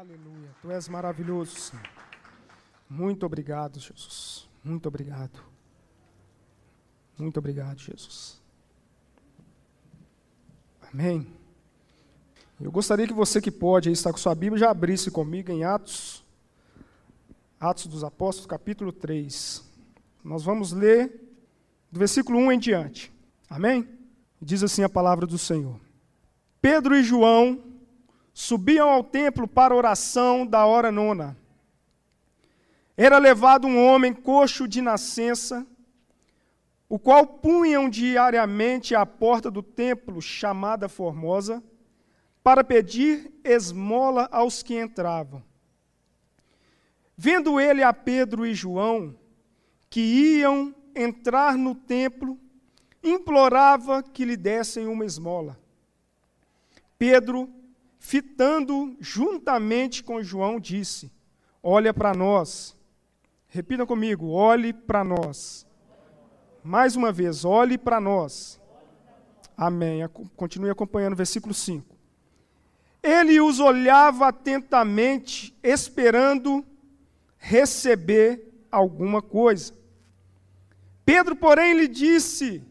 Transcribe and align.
Aleluia. 0.00 0.48
Tu 0.62 0.70
és 0.70 0.88
maravilhoso, 0.88 1.56
Senhor. 1.56 1.86
Muito 2.88 3.26
obrigado, 3.26 3.78
Jesus. 3.78 4.48
Muito 4.64 4.88
obrigado. 4.88 5.42
Muito 7.18 7.36
obrigado, 7.36 7.78
Jesus. 7.78 8.40
Amém. 10.90 11.30
Eu 12.58 12.72
gostaria 12.72 13.06
que 13.06 13.12
você 13.12 13.42
que 13.42 13.50
pode 13.50 13.90
estar 13.90 14.10
com 14.10 14.16
sua 14.16 14.34
Bíblia 14.34 14.60
já 14.60 14.70
abrisse 14.70 15.10
comigo 15.10 15.52
em 15.52 15.64
Atos, 15.64 16.24
Atos 17.60 17.86
dos 17.86 18.02
Apóstolos, 18.02 18.46
capítulo 18.46 18.92
3. 18.92 19.62
Nós 20.24 20.42
vamos 20.42 20.72
ler 20.72 21.12
do 21.92 21.98
versículo 21.98 22.38
1 22.38 22.52
em 22.52 22.58
diante. 22.58 23.12
Amém? 23.50 23.86
Diz 24.40 24.62
assim 24.62 24.82
a 24.82 24.88
palavra 24.88 25.26
do 25.26 25.36
Senhor. 25.36 25.78
Pedro 26.58 26.96
e 26.96 27.02
João 27.02 27.69
subiam 28.32 28.88
ao 28.88 29.04
templo 29.04 29.46
para 29.46 29.74
a 29.74 29.76
oração 29.76 30.46
da 30.46 30.64
hora 30.66 30.90
nona. 30.90 31.36
Era 32.96 33.18
levado 33.18 33.66
um 33.66 33.84
homem 33.84 34.12
coxo 34.12 34.68
de 34.68 34.82
nascença, 34.82 35.66
o 36.88 36.98
qual 36.98 37.26
punham 37.26 37.88
diariamente 37.88 38.94
à 38.94 39.06
porta 39.06 39.50
do 39.50 39.62
templo 39.62 40.20
chamada 40.20 40.88
Formosa, 40.88 41.62
para 42.42 42.64
pedir 42.64 43.32
esmola 43.44 44.28
aos 44.32 44.62
que 44.62 44.78
entravam. 44.78 45.42
Vendo 47.16 47.60
ele 47.60 47.82
a 47.82 47.92
Pedro 47.92 48.46
e 48.46 48.54
João, 48.54 49.14
que 49.88 50.00
iam 50.00 50.74
entrar 50.94 51.56
no 51.56 51.74
templo, 51.74 52.38
implorava 53.02 54.02
que 54.02 54.24
lhe 54.24 54.36
dessem 54.36 54.86
uma 54.86 55.04
esmola. 55.04 55.58
Pedro, 56.98 57.48
fitando 58.00 58.96
juntamente 58.98 60.02
com 60.02 60.22
João, 60.22 60.58
disse: 60.58 61.12
Olha 61.62 61.94
para 61.94 62.12
nós. 62.12 62.76
Repita 63.46 63.86
comigo: 63.86 64.28
olhe 64.28 64.72
para 64.72 65.04
nós. 65.04 65.66
Mais 66.64 66.96
uma 66.96 67.12
vez, 67.12 67.44
olhe 67.44 67.78
para 67.78 68.00
nós. 68.00 68.60
Amém. 69.56 70.00
Continue 70.34 70.70
acompanhando 70.70 71.12
o 71.12 71.16
versículo 71.16 71.54
5. 71.54 71.94
Ele 73.02 73.40
os 73.40 73.60
olhava 73.60 74.28
atentamente, 74.28 75.56
esperando 75.62 76.64
receber 77.38 78.66
alguma 78.70 79.22
coisa. 79.22 79.74
Pedro, 81.04 81.36
porém, 81.36 81.74
lhe 81.74 81.88
disse: 81.88 82.62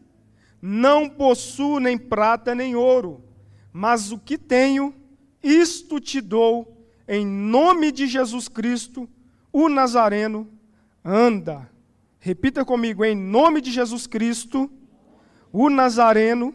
Não 0.60 1.08
possuo 1.08 1.78
nem 1.78 1.96
prata 1.96 2.54
nem 2.54 2.74
ouro, 2.74 3.22
mas 3.72 4.10
o 4.12 4.18
que 4.18 4.38
tenho, 4.38 4.94
isto 5.42 5.98
te 5.98 6.20
dou, 6.20 6.76
em 7.08 7.26
nome 7.26 7.90
de 7.90 8.06
Jesus 8.06 8.48
Cristo, 8.48 9.08
o 9.52 9.68
Nazareno, 9.68 10.48
anda. 11.04 11.70
Repita 12.18 12.64
comigo, 12.64 13.04
em 13.04 13.16
nome 13.16 13.60
de 13.60 13.70
Jesus 13.70 14.06
Cristo, 14.06 14.70
o 15.52 15.68
Nazareno, 15.70 16.54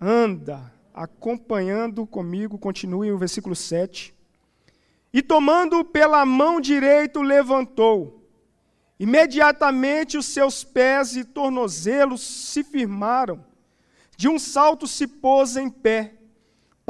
anda. 0.00 0.72
Acompanhando 0.92 2.06
comigo, 2.06 2.58
continue 2.58 3.12
o 3.12 3.18
versículo 3.18 3.54
7. 3.54 4.12
E 5.12 5.22
tomando 5.22 5.84
pela 5.84 6.26
mão 6.26 6.60
direita, 6.60 7.20
levantou. 7.20 8.28
Imediatamente 8.98 10.18
os 10.18 10.26
seus 10.26 10.62
pés 10.62 11.16
e 11.16 11.24
tornozelos 11.24 12.20
se 12.20 12.62
firmaram. 12.62 13.44
De 14.16 14.28
um 14.28 14.38
salto 14.38 14.86
se 14.86 15.06
pôs 15.06 15.56
em 15.56 15.70
pé 15.70 16.19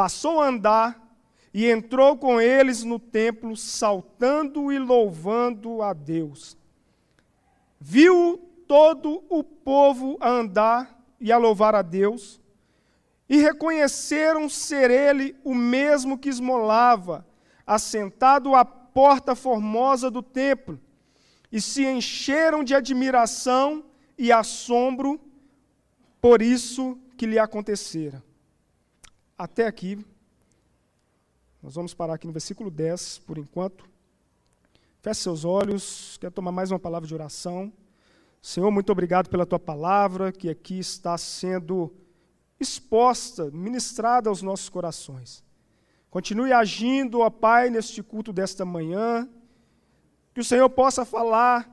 passou 0.00 0.40
a 0.40 0.48
andar 0.48 1.14
e 1.52 1.70
entrou 1.70 2.16
com 2.16 2.40
eles 2.40 2.82
no 2.82 2.98
templo, 2.98 3.54
saltando 3.54 4.72
e 4.72 4.78
louvando 4.78 5.82
a 5.82 5.92
Deus. 5.92 6.56
Viu 7.78 8.38
todo 8.66 9.22
o 9.28 9.44
povo 9.44 10.16
a 10.18 10.30
andar 10.30 10.98
e 11.20 11.30
a 11.30 11.36
louvar 11.36 11.74
a 11.74 11.82
Deus, 11.82 12.40
e 13.28 13.36
reconheceram 13.36 14.48
ser 14.48 14.90
ele 14.90 15.36
o 15.44 15.54
mesmo 15.54 16.16
que 16.16 16.30
esmolava, 16.30 17.26
assentado 17.66 18.54
à 18.54 18.64
porta 18.64 19.34
formosa 19.34 20.10
do 20.10 20.22
templo, 20.22 20.80
e 21.52 21.60
se 21.60 21.84
encheram 21.84 22.64
de 22.64 22.74
admiração 22.74 23.84
e 24.16 24.32
assombro 24.32 25.20
por 26.22 26.40
isso 26.40 26.96
que 27.18 27.26
lhe 27.26 27.38
acontecera 27.38 28.29
até 29.40 29.66
aqui. 29.66 30.04
Nós 31.62 31.74
vamos 31.74 31.94
parar 31.94 32.14
aqui 32.14 32.26
no 32.26 32.32
versículo 32.32 32.70
10 32.70 33.20
por 33.20 33.38
enquanto. 33.38 33.88
Feche 35.00 35.22
seus 35.22 35.46
olhos, 35.46 36.18
quero 36.20 36.34
tomar 36.34 36.52
mais 36.52 36.70
uma 36.70 36.78
palavra 36.78 37.08
de 37.08 37.14
oração. 37.14 37.72
Senhor, 38.42 38.70
muito 38.70 38.92
obrigado 38.92 39.30
pela 39.30 39.46
tua 39.46 39.58
palavra 39.58 40.30
que 40.30 40.50
aqui 40.50 40.78
está 40.78 41.16
sendo 41.16 41.90
exposta, 42.58 43.50
ministrada 43.50 44.28
aos 44.28 44.42
nossos 44.42 44.68
corações. 44.68 45.42
Continue 46.10 46.52
agindo, 46.52 47.20
ó 47.20 47.30
Pai, 47.30 47.70
neste 47.70 48.02
culto 48.02 48.34
desta 48.34 48.66
manhã. 48.66 49.26
Que 50.34 50.40
o 50.42 50.44
Senhor 50.44 50.68
possa 50.68 51.06
falar 51.06 51.66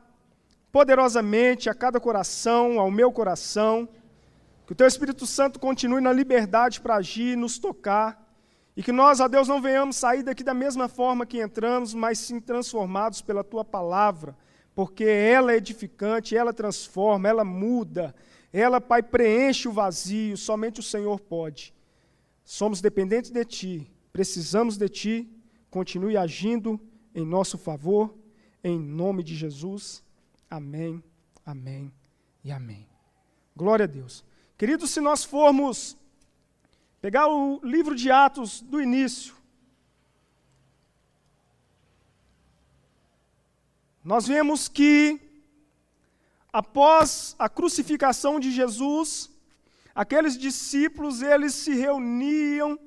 poderosamente 0.71 1.69
a 1.69 1.75
cada 1.75 1.99
coração, 1.99 2.79
ao 2.79 2.89
meu 2.89 3.11
coração 3.11 3.89
que 4.67 4.73
o 4.73 4.75
Teu 4.75 4.85
Espírito 4.85 5.25
Santo 5.25 5.61
continue 5.61 6.01
na 6.01 6.11
liberdade 6.11 6.81
para 6.81 6.97
agir, 6.97 7.37
nos 7.37 7.57
tocar. 7.57 8.21
E 8.75 8.83
que 8.83 8.91
nós, 8.91 9.21
a 9.21 9.27
Deus, 9.29 9.47
não 9.47 9.61
venhamos 9.61 9.95
sair 9.95 10.23
daqui 10.23 10.43
da 10.43 10.53
mesma 10.53 10.89
forma 10.89 11.25
que 11.25 11.41
entramos, 11.41 11.93
mas 11.93 12.19
sim 12.19 12.41
transformados 12.41 13.21
pela 13.21 13.45
Tua 13.45 13.63
palavra. 13.63 14.37
Porque 14.75 15.05
ela 15.05 15.53
é 15.53 15.55
edificante, 15.55 16.35
ela 16.35 16.51
transforma, 16.51 17.29
ela 17.29 17.45
muda. 17.45 18.13
Ela, 18.51 18.81
Pai, 18.81 19.01
preenche 19.01 19.69
o 19.69 19.71
vazio, 19.71 20.35
somente 20.35 20.81
o 20.81 20.83
Senhor 20.83 21.17
pode. 21.17 21.73
Somos 22.43 22.81
dependentes 22.81 23.31
de 23.31 23.45
Ti, 23.45 23.91
precisamos 24.11 24.75
de 24.75 24.89
Ti. 24.89 25.29
Continue 25.69 26.17
agindo 26.17 26.77
em 27.15 27.25
nosso 27.25 27.57
favor, 27.57 28.13
em 28.61 28.77
nome 28.77 29.23
de 29.23 29.33
Jesus. 29.33 30.03
Amém, 30.49 31.01
amém 31.45 31.89
e 32.43 32.51
amém. 32.51 32.85
Glória 33.55 33.85
a 33.85 33.87
Deus. 33.87 34.26
Queridos, 34.57 34.89
se 34.89 34.99
nós 34.99 35.23
formos 35.23 35.95
pegar 36.99 37.27
o 37.27 37.59
livro 37.63 37.93
de 37.93 38.09
Atos 38.09 38.59
do 38.59 38.81
início, 38.81 39.35
nós 44.03 44.25
vemos 44.25 44.67
que 44.67 45.19
após 46.51 47.35
a 47.37 47.47
crucificação 47.47 48.39
de 48.39 48.51
Jesus, 48.51 49.29
aqueles 49.93 50.35
discípulos 50.35 51.21
eles 51.21 51.53
se 51.53 51.75
reuniam, 51.75 52.79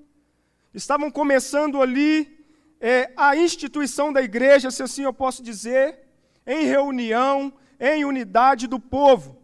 estavam 0.75 1.09
começando 1.09 1.81
ali 1.81 2.45
é, 2.81 3.13
a 3.17 3.37
instituição 3.37 4.13
da 4.13 4.21
igreja, 4.21 4.73
se 4.73 4.83
assim 4.83 5.05
eu 5.05 5.13
posso 5.13 5.41
dizer, 5.41 6.01
em 6.45 6.65
reunião, 6.65 7.53
em 7.79 8.05
unidade 8.05 8.67
do 8.67 8.81
povo. 8.81 9.40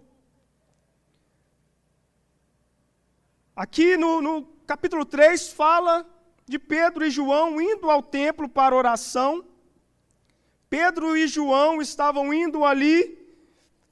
Aqui 3.57 3.97
no, 3.97 4.21
no 4.21 4.43
capítulo 4.67 5.07
3 5.07 5.51
fala 5.51 6.07
de 6.45 6.59
Pedro 6.59 7.07
e 7.07 7.11
João 7.11 7.59
indo 7.59 7.91
ao 7.91 8.03
templo 8.03 8.47
para 8.47 8.77
oração. 8.77 9.47
Pedro 10.69 11.17
e 11.17 11.27
João 11.27 11.81
estavam 11.81 12.35
indo 12.35 12.67
ali, 12.67 13.19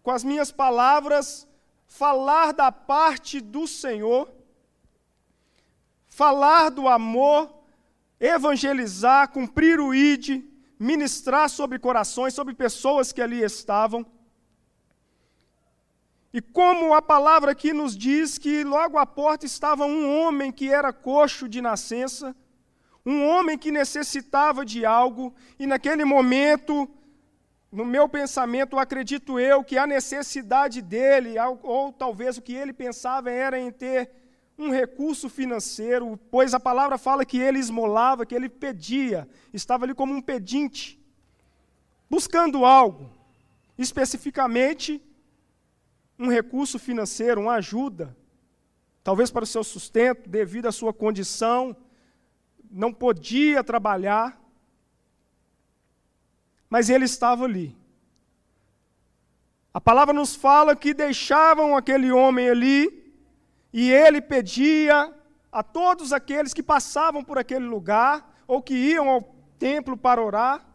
com 0.03 0.11
as 0.11 0.23
minhas 0.23 0.53
palavras, 0.53 1.49
falar 1.87 2.53
da 2.53 2.71
parte 2.71 3.41
do 3.41 3.67
Senhor, 3.67 4.31
falar 6.09 6.69
do 6.69 6.87
amor, 6.87 7.51
evangelizar, 8.21 9.31
cumprir 9.31 9.81
o 9.81 9.95
ID, 9.95 10.45
ministrar 10.79 11.49
sobre 11.49 11.79
corações, 11.79 12.35
sobre 12.35 12.53
pessoas 12.53 13.13
que 13.13 13.23
ali 13.23 13.43
estavam. 13.43 14.05
E 16.35 16.43
como 16.43 16.93
a 16.93 17.01
palavra 17.01 17.53
aqui 17.53 17.73
nos 17.73 17.97
diz 17.97 18.39
que 18.39 18.65
logo 18.65 18.99
à 18.99 19.07
porta 19.07 19.47
estava 19.47 19.87
um 19.87 20.19
homem 20.19 20.51
que 20.51 20.69
era 20.69 20.93
coxo 20.93 21.49
de 21.49 21.61
nascença, 21.61 22.35
um 23.07 23.25
homem 23.25 23.57
que 23.57 23.71
necessitava 23.71 24.65
de 24.65 24.85
algo, 24.85 25.33
e 25.61 25.65
naquele 25.65 26.05
momento, 26.05 26.91
no 27.71 27.85
meu 27.85 28.09
pensamento, 28.09 28.77
acredito 28.77 29.39
eu 29.39 29.63
que 29.63 29.79
a 29.79 29.87
necessidade 29.87 30.83
dele, 30.83 31.37
ou 31.63 31.93
talvez 31.93 32.37
o 32.37 32.43
que 32.43 32.53
ele 32.53 32.73
pensava 32.73 33.31
era 33.31 33.57
em 33.57 33.71
ter 33.71 34.11
um 34.59 34.73
recurso 34.73 35.29
financeiro, 35.29 36.19
pois 36.33 36.53
a 36.53 36.59
palavra 36.59 36.99
fala 36.99 37.25
que 37.25 37.39
ele 37.39 37.61
esmolava, 37.61 38.27
que 38.27 38.35
ele 38.35 38.49
pedia, 38.49 39.29
estava 39.53 39.85
ali 39.85 39.95
como 39.95 40.13
um 40.13 40.21
pedinte, 40.21 41.01
buscando 42.11 42.65
algo, 42.65 43.09
especificamente 43.79 45.01
um 46.19 46.29
recurso 46.29 46.79
financeiro, 46.79 47.41
uma 47.41 47.55
ajuda, 47.55 48.17
talvez 49.03 49.31
para 49.31 49.45
o 49.45 49.47
seu 49.47 49.65
sustento, 49.65 50.29
devido 50.29 50.67
à 50.67 50.73
sua 50.73 50.93
condição, 50.93 51.77
não 52.71 52.93
podia 52.93 53.63
trabalhar, 53.63 54.41
mas 56.69 56.89
ele 56.89 57.05
estava 57.05 57.45
ali. 57.45 57.77
A 59.73 59.81
palavra 59.81 60.15
nos 60.15 60.35
fala 60.35 60.77
que 60.77 60.95
deixavam 60.95 61.77
aquele 61.77 62.11
homem 62.11 62.49
ali 62.49 63.13
e 63.73 63.91
ele 63.91 64.21
pedia 64.21 65.13
a 65.51 65.63
todos 65.63 66.13
aqueles 66.13 66.55
que 66.55 66.63
passavam 66.63 67.23
por 67.23 67.39
aquele 67.39 67.65
lugar 67.65 68.43
ou 68.47 68.63
que 68.63 68.75
iam 68.75 69.09
ao 69.09 69.23
templo 69.59 69.97
para 69.97 70.23
orar, 70.23 70.67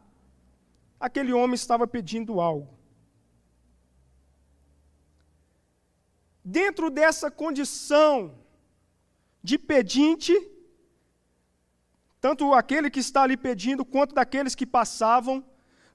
aquele 1.00 1.34
homem 1.34 1.56
estava 1.56 1.86
pedindo 1.86 2.40
algo. 2.40 2.79
Dentro 6.52 6.90
dessa 6.90 7.30
condição 7.30 8.14
de 9.44 9.56
pedinte, 9.72 10.34
tanto 12.20 12.54
aquele 12.56 12.90
que 12.90 13.00
está 13.00 13.22
ali 13.22 13.38
pedindo 13.38 13.86
quanto 13.86 14.16
daqueles 14.16 14.56
que 14.56 14.66
passavam, 14.66 15.46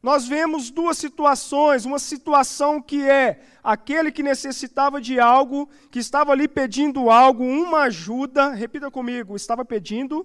nós 0.01 0.29
vemos 0.29 0.71
duas 0.71 0.97
situações. 0.97 1.85
Uma 1.85 1.99
situação 1.99 2.81
que 2.81 3.03
é 3.03 3.43
aquele 3.65 4.12
que 4.12 4.23
necessitava 4.23 5.01
de 5.01 5.19
algo, 5.19 5.69
que 5.91 5.99
estava 5.99 6.31
ali 6.31 6.47
pedindo 6.47 7.11
algo, 7.11 7.43
uma 7.43 7.81
ajuda. 7.91 8.50
Repita 8.50 8.93
comigo, 8.93 9.35
estava 9.35 9.65
pedindo 9.65 10.25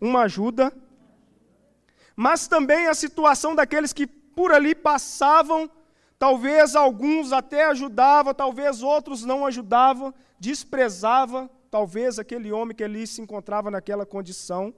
uma 0.00 0.22
ajuda. 0.22 0.76
Mas 2.16 2.48
também 2.48 2.88
a 2.88 2.94
situação 2.94 3.54
daqueles 3.54 3.92
que 3.92 4.06
por 4.06 4.50
ali 4.50 4.74
passavam, 4.74 5.70
talvez 6.18 6.74
alguns 6.74 7.32
até 7.32 7.64
ajudavam, 7.66 8.34
talvez 8.34 8.82
outros 8.82 9.24
não 9.24 9.46
ajudavam, 9.46 10.12
desprezava 10.38 11.48
talvez 11.70 12.18
aquele 12.18 12.50
homem 12.50 12.74
que 12.74 12.84
ali 12.84 13.06
se 13.06 13.20
encontrava 13.20 13.70
naquela 13.70 14.04
condição. 14.04 14.74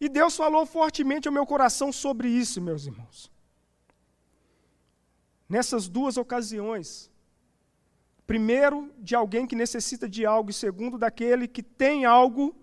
E 0.00 0.08
Deus 0.08 0.36
falou 0.36 0.66
fortemente 0.66 1.26
ao 1.26 1.32
meu 1.32 1.46
coração 1.46 1.90
sobre 1.90 2.28
isso, 2.28 2.60
meus 2.60 2.84
irmãos. 2.86 3.30
Nessas 5.48 5.88
duas 5.88 6.16
ocasiões. 6.16 7.10
Primeiro, 8.26 8.92
de 8.98 9.14
alguém 9.14 9.46
que 9.46 9.54
necessita 9.54 10.08
de 10.08 10.26
algo, 10.26 10.50
e 10.50 10.54
segundo, 10.54 10.98
daquele 10.98 11.46
que 11.48 11.62
tem 11.62 12.04
algo, 12.04 12.54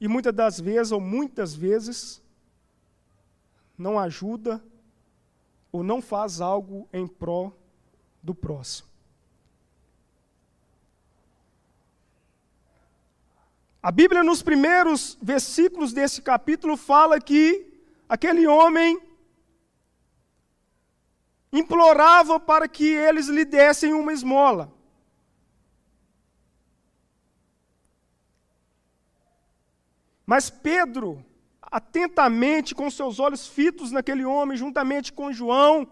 e 0.00 0.08
muitas 0.08 0.32
das 0.32 0.58
vezes, 0.58 0.92
ou 0.92 1.00
muitas 1.00 1.54
vezes, 1.54 2.22
não 3.80 3.98
ajuda 3.98 4.62
ou 5.72 5.82
não 5.82 6.02
faz 6.02 6.40
algo 6.40 6.86
em 6.92 7.06
prol 7.06 7.56
do 8.22 8.34
próximo. 8.34 8.88
A 13.82 13.90
Bíblia, 13.90 14.22
nos 14.22 14.42
primeiros 14.42 15.16
versículos 15.22 15.94
desse 15.94 16.20
capítulo, 16.20 16.76
fala 16.76 17.18
que 17.18 17.72
aquele 18.06 18.46
homem 18.46 19.00
implorava 21.50 22.38
para 22.38 22.68
que 22.68 22.84
eles 22.84 23.28
lhe 23.28 23.46
dessem 23.46 23.94
uma 23.94 24.12
esmola. 24.12 24.70
Mas 30.26 30.50
Pedro, 30.50 31.24
atentamente, 31.70 32.74
com 32.74 32.90
seus 32.90 33.18
olhos 33.18 33.46
fitos 33.46 33.92
naquele 33.92 34.24
homem, 34.24 34.56
juntamente 34.56 35.12
com 35.12 35.32
João, 35.32 35.86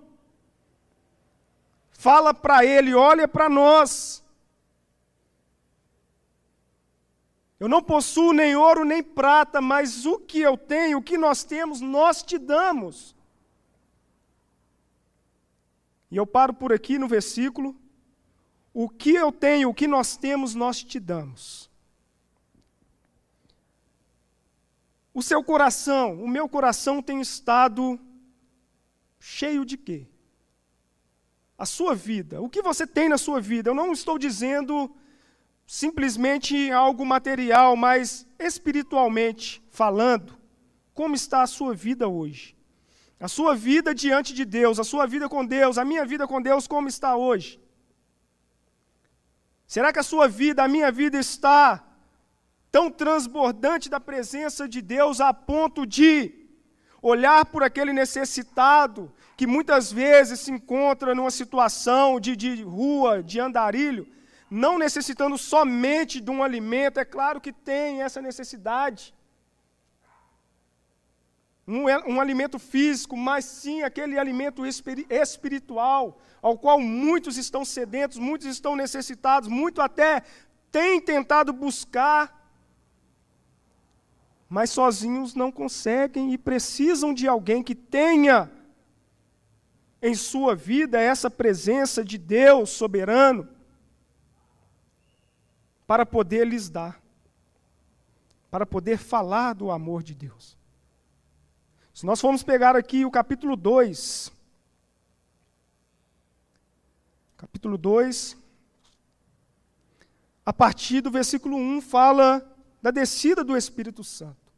fala 1.93 2.35
para 2.35 2.65
ele: 2.65 2.95
olha 2.95 3.29
para 3.29 3.49
nós. 3.49 4.25
Eu 7.61 7.69
não 7.69 7.83
possuo 7.83 8.33
nem 8.33 8.55
ouro 8.55 8.85
nem 8.85 9.03
prata, 9.03 9.61
mas 9.61 10.07
o 10.07 10.19
que 10.19 10.41
eu 10.41 10.57
tenho, 10.57 10.99
o 10.99 11.03
que 11.03 11.19
nós 11.19 11.43
temos, 11.43 11.81
nós 11.81 12.23
te 12.23 12.39
damos. 12.39 13.17
E 16.11 16.17
eu 16.17 16.27
paro 16.27 16.55
por 16.55 16.73
aqui 16.73 16.99
no 16.99 17.09
versículo. 17.09 17.77
O 18.73 18.89
que 18.89 19.13
eu 19.13 19.33
tenho, 19.33 19.71
o 19.71 19.75
que 19.75 19.89
nós 19.89 20.17
temos, 20.17 20.55
nós 20.55 20.83
te 20.85 21.01
damos. 21.01 21.68
O 25.19 25.23
seu 25.31 25.43
coração, 25.43 26.23
o 26.23 26.29
meu 26.29 26.49
coração 26.49 27.03
tem 27.03 27.21
estado 27.21 27.99
cheio 29.19 29.65
de 29.65 29.77
quê? 29.77 30.07
A 31.59 31.67
sua 31.67 31.93
vida. 31.93 32.41
O 32.41 32.49
que 32.49 32.63
você 32.63 32.87
tem 32.87 33.09
na 33.09 33.19
sua 33.19 33.41
vida? 33.41 33.69
Eu 33.69 33.75
não 33.75 33.91
estou 33.93 34.17
dizendo 34.17 34.95
simplesmente 35.67 36.71
algo 36.71 37.05
material, 37.05 37.75
mas 37.75 38.29
espiritualmente 38.39 39.61
falando, 39.71 40.39
como 40.95 41.17
está 41.17 41.43
a 41.43 41.49
sua 41.49 41.75
vida 41.75 42.07
hoje? 42.07 42.57
A 43.19 43.27
sua 43.27 43.57
vida 43.57 43.93
diante 43.93 44.33
de 44.33 44.45
Deus, 44.45 44.79
a 44.79 44.85
sua 44.85 45.05
vida 45.05 45.29
com 45.29 45.45
Deus, 45.45 45.79
a 45.79 45.85
minha 45.85 46.05
vida 46.07 46.29
com 46.29 46.41
Deus, 46.41 46.69
como 46.69 46.87
está 46.87 47.17
hoje? 47.17 47.61
Será 49.67 49.93
que 49.93 49.99
a 49.99 50.05
sua 50.05 50.29
vida, 50.29 50.63
a 50.63 50.69
minha 50.69 50.93
vida 50.93 51.19
está 51.19 51.88
tão 52.71 52.91
transbordante 52.91 53.89
da 53.89 54.01
presença 54.01 54.69
de 54.69 54.81
Deus 54.83 55.21
a 55.21 55.33
ponto 55.33 55.87
de 55.87 56.39
olhar 57.01 57.47
por 57.47 57.63
aquele 57.63 57.93
necessitado 57.93 59.13
que 59.37 59.47
muitas 59.47 59.93
vezes 59.93 60.41
se 60.41 60.51
encontra 60.51 61.15
numa 61.15 61.31
situação 61.31 62.19
de, 62.19 62.35
de 62.35 62.63
rua, 62.63 63.23
de 63.23 63.39
andarilho, 63.39 64.07
não 64.51 64.79
necessitando 64.79 65.39
somente 65.39 66.21
de 66.21 66.31
um 66.31 66.43
alimento, 66.43 66.99
é 66.99 67.05
claro 67.05 67.41
que 67.41 67.53
tem 67.53 68.03
essa 68.03 68.21
necessidade. 68.21 69.15
Um, 71.67 71.85
um 72.15 72.21
alimento 72.21 72.59
físico, 72.59 73.17
mas 73.17 73.45
sim 73.45 73.83
aquele 73.83 74.19
alimento 74.19 74.65
espiritual, 74.67 76.19
ao 76.41 76.57
qual 76.57 76.81
muitos 76.81 77.37
estão 77.37 77.65
sedentos, 77.65 78.19
muitos 78.19 78.47
estão 78.47 78.75
necessitados, 78.75 79.49
muito 79.49 79.83
até 79.83 80.23
têm 80.73 81.01
tentado 81.01 81.53
buscar, 81.53 82.38
mas 84.49 84.71
sozinhos 84.71 85.35
não 85.35 85.53
conseguem 85.53 86.33
e 86.33 86.39
precisam 86.39 87.13
de 87.13 87.29
alguém 87.29 87.63
que 87.63 87.75
tenha 87.75 88.51
em 90.01 90.15
sua 90.15 90.55
vida 90.55 90.99
essa 91.01 91.31
presença 91.31 92.05
de 92.05 92.17
Deus 92.17 92.71
soberano 92.71 93.49
para 95.87 96.07
poder 96.07 96.47
lhes 96.47 96.71
dar, 96.71 97.01
para 98.51 98.65
poder 98.65 98.97
falar 98.97 99.53
do 99.53 99.71
amor 99.71 100.03
de 100.03 100.15
Deus. 100.15 100.57
Se 101.93 102.07
nós 102.07 102.21
formos 102.21 102.43
pegar 102.43 102.77
aqui 102.77 103.05
o 103.05 103.11
capítulo 103.11 103.57
2, 103.57 104.33
capítulo 107.37 107.77
2, 107.77 108.37
a 110.47 110.53
partir 110.53 111.01
do 111.01 111.11
versículo 111.11 111.57
1 111.57 111.81
fala 111.83 112.58
da 112.81 112.91
descida 112.91 113.43
do 113.43 113.57
Espírito 113.57 114.05
Santo. 114.05 114.49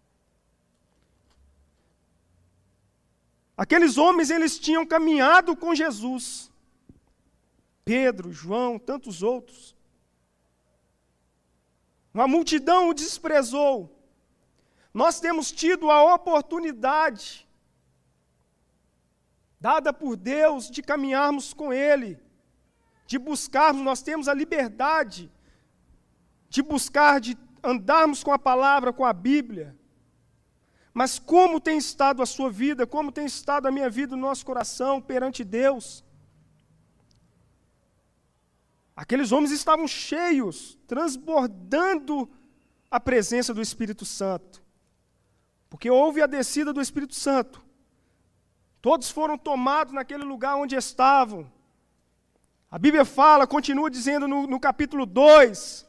Aqueles 3.57 3.99
homens, 3.99 4.31
eles 4.31 4.59
tinham 4.59 4.87
caminhado 4.87 5.55
com 5.55 5.75
Jesus. 5.75 6.51
Pedro, 7.85 8.33
João, 8.33 8.79
tantos 8.79 9.23
outros. 9.23 9.77
Uma 12.13 12.27
multidão 12.27 12.89
o 12.89 12.95
desprezou. 12.95 13.95
Nós 14.93 15.21
temos 15.21 15.53
tido 15.53 15.91
a 15.91 16.15
oportunidade, 16.15 17.47
dada 19.61 19.93
por 19.93 20.17
Deus, 20.17 20.71
de 20.71 20.83
caminharmos 20.83 21.53
com 21.53 21.73
Ele, 21.73 22.19
de 23.07 23.19
buscarmos, 23.19 23.85
nós 23.85 24.03
temos 24.03 24.27
a 24.27 24.35
liberdade 24.35 25.31
de 26.49 26.63
buscar, 26.63 27.21
de 27.21 27.37
andarmos 27.63 28.23
com 28.23 28.33
a 28.33 28.39
palavra, 28.39 28.93
com 28.93 29.05
a 29.05 29.13
Bíblia. 29.13 29.77
Mas 30.93 31.19
como 31.19 31.61
tem 31.61 31.79
estado 31.79 32.23
a 32.23 32.27
sua 32.27 32.51
vida, 32.51 32.87
como 32.87 33.13
tem 33.13 33.25
estado 33.25 33.67
a 33.67 33.71
minha 33.71 33.89
vida, 33.89 34.15
o 34.15 34.19
nosso 34.19 34.45
coração 34.45 35.01
perante 35.01 35.45
Deus? 35.45 36.05
Aqueles 38.95 39.33
homens 39.33 39.51
estavam 39.51 39.89
cheios, 39.89 40.79
transbordando 40.87 42.29
a 42.91 43.01
presença 43.01 43.55
do 43.55 43.63
Espírito 43.63 44.05
Santo. 44.05 44.63
Porque 45.71 45.89
houve 45.89 46.21
a 46.21 46.27
descida 46.27 46.73
do 46.73 46.81
Espírito 46.81 47.15
Santo. 47.15 47.65
Todos 48.83 49.11
foram 49.11 49.39
tomados 49.39 49.93
naquele 49.93 50.25
lugar 50.25 50.57
onde 50.57 50.75
estavam. 50.75 51.51
A 52.71 52.79
Bíblia 52.79 53.05
fala, 53.05 53.47
continua 53.47 53.91
dizendo 53.91 54.27
no, 54.27 54.47
no 54.47 54.59
capítulo 54.59 55.07
2, 55.07 55.87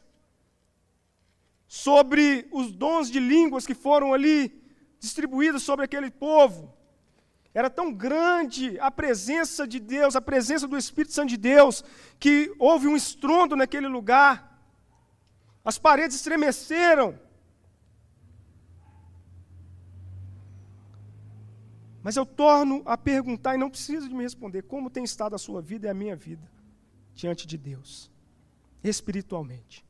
sobre 1.72 2.46
os 2.52 2.70
dons 2.70 3.10
de 3.10 3.18
línguas 3.18 3.66
que 3.66 3.72
foram 3.74 4.12
ali 4.12 4.62
distribuídos 5.00 5.62
sobre 5.62 5.86
aquele 5.86 6.10
povo. 6.10 6.70
Era 7.54 7.70
tão 7.70 7.90
grande 7.90 8.78
a 8.78 8.90
presença 8.90 9.66
de 9.66 9.80
Deus, 9.80 10.14
a 10.14 10.20
presença 10.20 10.68
do 10.68 10.76
Espírito 10.76 11.14
Santo 11.14 11.30
de 11.30 11.38
Deus, 11.38 11.82
que 12.20 12.54
houve 12.58 12.86
um 12.88 12.94
estrondo 12.94 13.56
naquele 13.56 13.88
lugar. 13.88 14.62
As 15.64 15.78
paredes 15.78 16.14
estremeceram. 16.16 17.18
Mas 22.02 22.16
eu 22.16 22.26
torno 22.26 22.82
a 22.84 22.98
perguntar, 22.98 23.54
e 23.54 23.58
não 23.58 23.70
precisa 23.70 24.06
de 24.06 24.14
me 24.14 24.24
responder, 24.24 24.60
como 24.64 24.90
tem 24.90 25.04
estado 25.04 25.34
a 25.34 25.38
sua 25.38 25.62
vida 25.62 25.86
e 25.86 25.90
a 25.90 25.94
minha 25.94 26.16
vida 26.16 26.52
diante 27.14 27.46
de 27.46 27.56
Deus, 27.56 28.12
espiritualmente. 28.84 29.82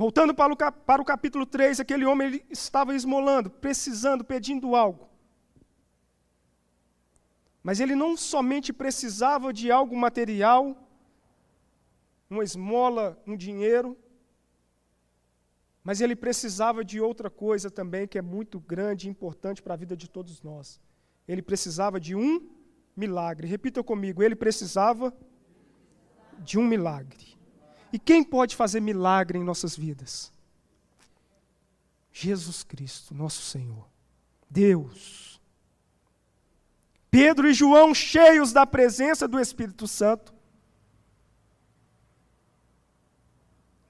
Voltando 0.00 0.34
para 0.34 0.50
o, 0.50 0.56
para 0.56 1.02
o 1.02 1.04
capítulo 1.04 1.44
3, 1.44 1.78
aquele 1.78 2.06
homem 2.06 2.42
estava 2.48 2.94
esmolando, 2.94 3.50
precisando, 3.50 4.24
pedindo 4.24 4.74
algo. 4.74 5.10
Mas 7.62 7.80
ele 7.80 7.94
não 7.94 8.16
somente 8.16 8.72
precisava 8.72 9.52
de 9.52 9.70
algo 9.70 9.94
material, 9.94 10.74
uma 12.30 12.42
esmola, 12.42 13.22
um 13.26 13.36
dinheiro, 13.36 13.94
mas 15.84 16.00
ele 16.00 16.16
precisava 16.16 16.82
de 16.82 16.98
outra 16.98 17.28
coisa 17.28 17.70
também 17.70 18.08
que 18.08 18.16
é 18.16 18.22
muito 18.22 18.58
grande 18.58 19.06
e 19.06 19.10
importante 19.10 19.60
para 19.60 19.74
a 19.74 19.76
vida 19.76 19.94
de 19.94 20.08
todos 20.08 20.40
nós. 20.40 20.80
Ele 21.28 21.42
precisava 21.42 22.00
de 22.00 22.14
um 22.14 22.48
milagre. 22.96 23.46
Repita 23.46 23.84
comigo, 23.84 24.22
ele 24.22 24.34
precisava 24.34 25.14
de 26.38 26.58
um 26.58 26.66
milagre. 26.66 27.29
E 27.92 27.98
quem 27.98 28.22
pode 28.22 28.54
fazer 28.54 28.80
milagre 28.80 29.38
em 29.38 29.44
nossas 29.44 29.76
vidas? 29.76 30.32
Jesus 32.12 32.62
Cristo, 32.62 33.14
nosso 33.14 33.42
Senhor. 33.42 33.86
Deus. 34.48 35.40
Pedro 37.10 37.48
e 37.48 37.54
João, 37.54 37.94
cheios 37.94 38.52
da 38.52 38.66
presença 38.66 39.26
do 39.26 39.40
Espírito 39.40 39.88
Santo, 39.88 40.32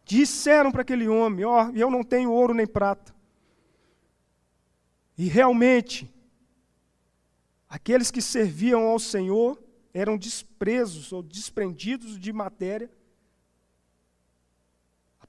disseram 0.05 0.73
para 0.73 0.83
aquele 0.83 1.07
homem: 1.07 1.45
Ó, 1.45 1.67
oh, 1.67 1.71
eu 1.77 1.91
não 1.91 2.03
tenho 2.03 2.33
ouro 2.33 2.55
nem 2.55 2.67
prata. 2.67 3.15
E 5.17 5.29
realmente, 5.29 6.11
aqueles 7.69 8.11
que 8.11 8.23
serviam 8.23 8.87
ao 8.87 8.99
Senhor 8.99 9.63
eram 9.93 10.17
despresos 10.17 11.13
ou 11.13 11.23
desprendidos 11.23 12.19
de 12.19 12.33
matéria. 12.33 12.91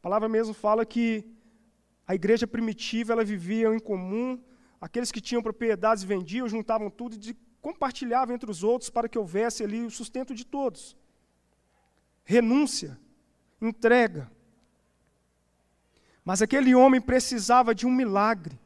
A 0.01 0.09
palavra 0.09 0.27
mesmo 0.27 0.51
fala 0.51 0.83
que 0.83 1.23
a 2.07 2.15
igreja 2.15 2.47
primitiva 2.47 3.13
ela 3.13 3.23
vivia 3.23 3.67
em 3.71 3.77
comum, 3.77 4.41
aqueles 4.81 5.11
que 5.11 5.21
tinham 5.21 5.43
propriedades 5.43 6.03
vendiam, 6.03 6.49
juntavam 6.49 6.89
tudo 6.89 7.15
e 7.23 7.37
compartilhavam 7.61 8.33
entre 8.33 8.49
os 8.49 8.63
outros 8.63 8.89
para 8.89 9.07
que 9.07 9.19
houvesse 9.19 9.63
ali 9.63 9.85
o 9.85 9.91
sustento 9.91 10.33
de 10.33 10.43
todos. 10.43 10.97
Renúncia, 12.23 12.99
entrega. 13.61 14.31
Mas 16.25 16.41
aquele 16.41 16.73
homem 16.73 16.99
precisava 16.99 17.75
de 17.75 17.85
um 17.85 17.91
milagre. 17.91 18.59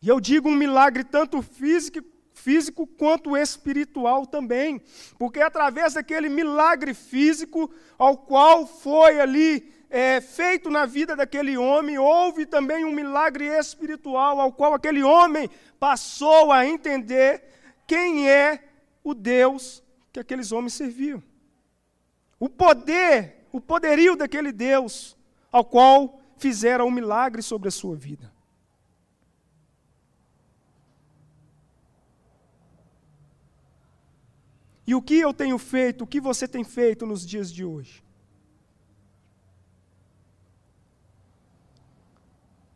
E 0.00 0.08
eu 0.08 0.20
digo 0.20 0.48
um 0.48 0.54
milagre 0.54 1.02
tanto 1.02 1.42
físico, 1.42 2.00
físico 2.34 2.86
quanto 2.86 3.36
espiritual 3.36 4.26
também, 4.26 4.82
porque 5.18 5.40
através 5.40 5.94
daquele 5.94 6.28
milagre 6.28 6.92
físico 6.92 7.72
ao 7.96 8.18
qual 8.18 8.66
foi 8.66 9.20
ali 9.20 9.72
é, 9.88 10.20
feito 10.20 10.68
na 10.68 10.84
vida 10.84 11.16
daquele 11.16 11.56
homem, 11.56 11.96
houve 11.96 12.44
também 12.44 12.84
um 12.84 12.92
milagre 12.92 13.46
espiritual 13.46 14.40
ao 14.40 14.52
qual 14.52 14.74
aquele 14.74 15.02
homem 15.02 15.48
passou 15.78 16.52
a 16.52 16.66
entender 16.66 17.42
quem 17.86 18.28
é 18.28 18.62
o 19.02 19.14
Deus 19.14 19.82
que 20.12 20.20
aqueles 20.20 20.52
homens 20.52 20.74
serviam. 20.74 21.22
O 22.38 22.48
poder 22.48 23.44
o 23.54 23.60
poderio 23.60 24.16
daquele 24.16 24.50
Deus 24.50 25.16
ao 25.52 25.64
qual 25.64 26.20
fizeram 26.36 26.88
um 26.88 26.90
milagre 26.90 27.40
sobre 27.40 27.68
a 27.68 27.70
sua 27.70 27.94
vida. 27.94 28.33
E 34.86 34.94
o 34.94 35.00
que 35.00 35.18
eu 35.18 35.32
tenho 35.32 35.58
feito, 35.58 36.04
o 36.04 36.06
que 36.06 36.20
você 36.20 36.46
tem 36.46 36.62
feito 36.62 37.06
nos 37.06 37.24
dias 37.26 37.52
de 37.52 37.64
hoje? 37.64 38.04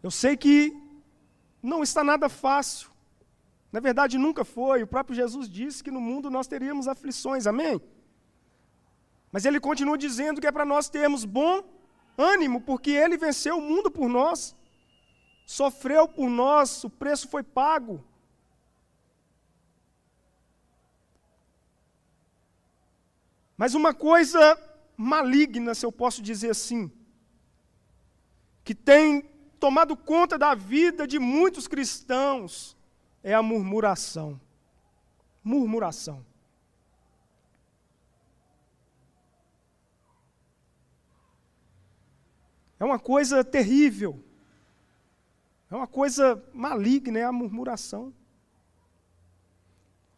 Eu 0.03 0.11
sei 0.11 0.37
que 0.37 0.75
não 1.63 1.83
está 1.83 2.03
nada 2.03 2.29
fácil. 2.29 2.91
Na 3.71 3.81
verdade, 3.81 4.17
nunca 4.17 4.45
foi. 4.45 4.83
O 4.83 4.87
próprio 4.87 5.15
Jesus 5.15 5.49
disse 5.49 5.83
que 5.85 5.91
no 5.91 6.01
mundo 6.01 6.31
nós 6.31 6.47
teríamos 6.47 6.89
aflições. 6.89 7.47
Amém? 7.47 7.81
Mas 9.31 9.45
ele 9.45 9.61
continua 9.61 9.99
dizendo 9.99 10.41
que 10.41 10.47
é 10.47 10.53
para 10.53 10.65
nós 10.65 10.89
termos 10.89 11.25
bom 11.25 11.63
ânimo, 12.17 12.61
porque 12.63 12.91
ele 12.91 13.19
venceu 13.19 13.59
o 13.59 13.61
mundo 13.61 13.91
por 13.91 14.09
nós, 14.09 14.57
sofreu 15.47 16.09
por 16.09 16.29
nós, 16.29 16.83
o 16.85 16.91
preço 16.91 17.29
foi 17.29 17.43
pago. 17.43 18.03
Mas 23.59 23.75
uma 23.75 23.93
coisa 23.93 24.57
maligna, 24.97 25.75
se 25.75 25.85
eu 25.85 25.91
posso 25.91 26.23
dizer 26.23 26.51
assim, 26.51 26.91
que 28.63 28.73
tem 28.73 29.23
tomado 29.59 29.97
conta 29.97 30.39
da 30.39 30.55
vida 30.55 31.09
de 31.09 31.19
muitos 31.19 31.67
cristãos, 31.67 32.77
é 33.21 33.35
a 33.35 33.43
murmuração. 33.43 34.41
Murmuração. 35.43 36.25
É 42.79 42.85
uma 42.85 43.01
coisa 43.01 43.43
terrível. 43.43 44.23
É 45.69 45.75
uma 45.75 45.89
coisa 45.89 46.41
maligna, 46.55 47.19
é 47.19 47.25
a 47.25 47.33
murmuração. 47.33 48.15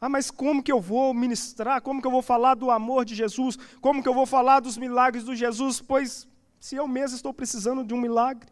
Ah, 0.01 0.09
mas 0.09 0.31
como 0.31 0.63
que 0.63 0.73
eu 0.73 0.81
vou 0.81 1.13
ministrar? 1.13 1.83
Como 1.83 2.01
que 2.01 2.07
eu 2.07 2.11
vou 2.11 2.23
falar 2.23 2.55
do 2.55 2.71
amor 2.71 3.05
de 3.05 3.15
Jesus? 3.15 3.57
Como 3.81 4.03
que 4.03 4.09
eu 4.09 4.15
vou 4.15 4.25
falar 4.25 4.61
dos 4.61 4.79
milagres 4.79 5.25
do 5.25 5.37
Jesus? 5.37 5.81
Pois 5.83 6.27
se 6.59 6.75
eu 6.77 6.89
mesmo 6.89 7.17
estou 7.17 7.35
precisando 7.35 7.85
de 7.85 7.93
um 7.93 8.01
milagre. 8.01 8.51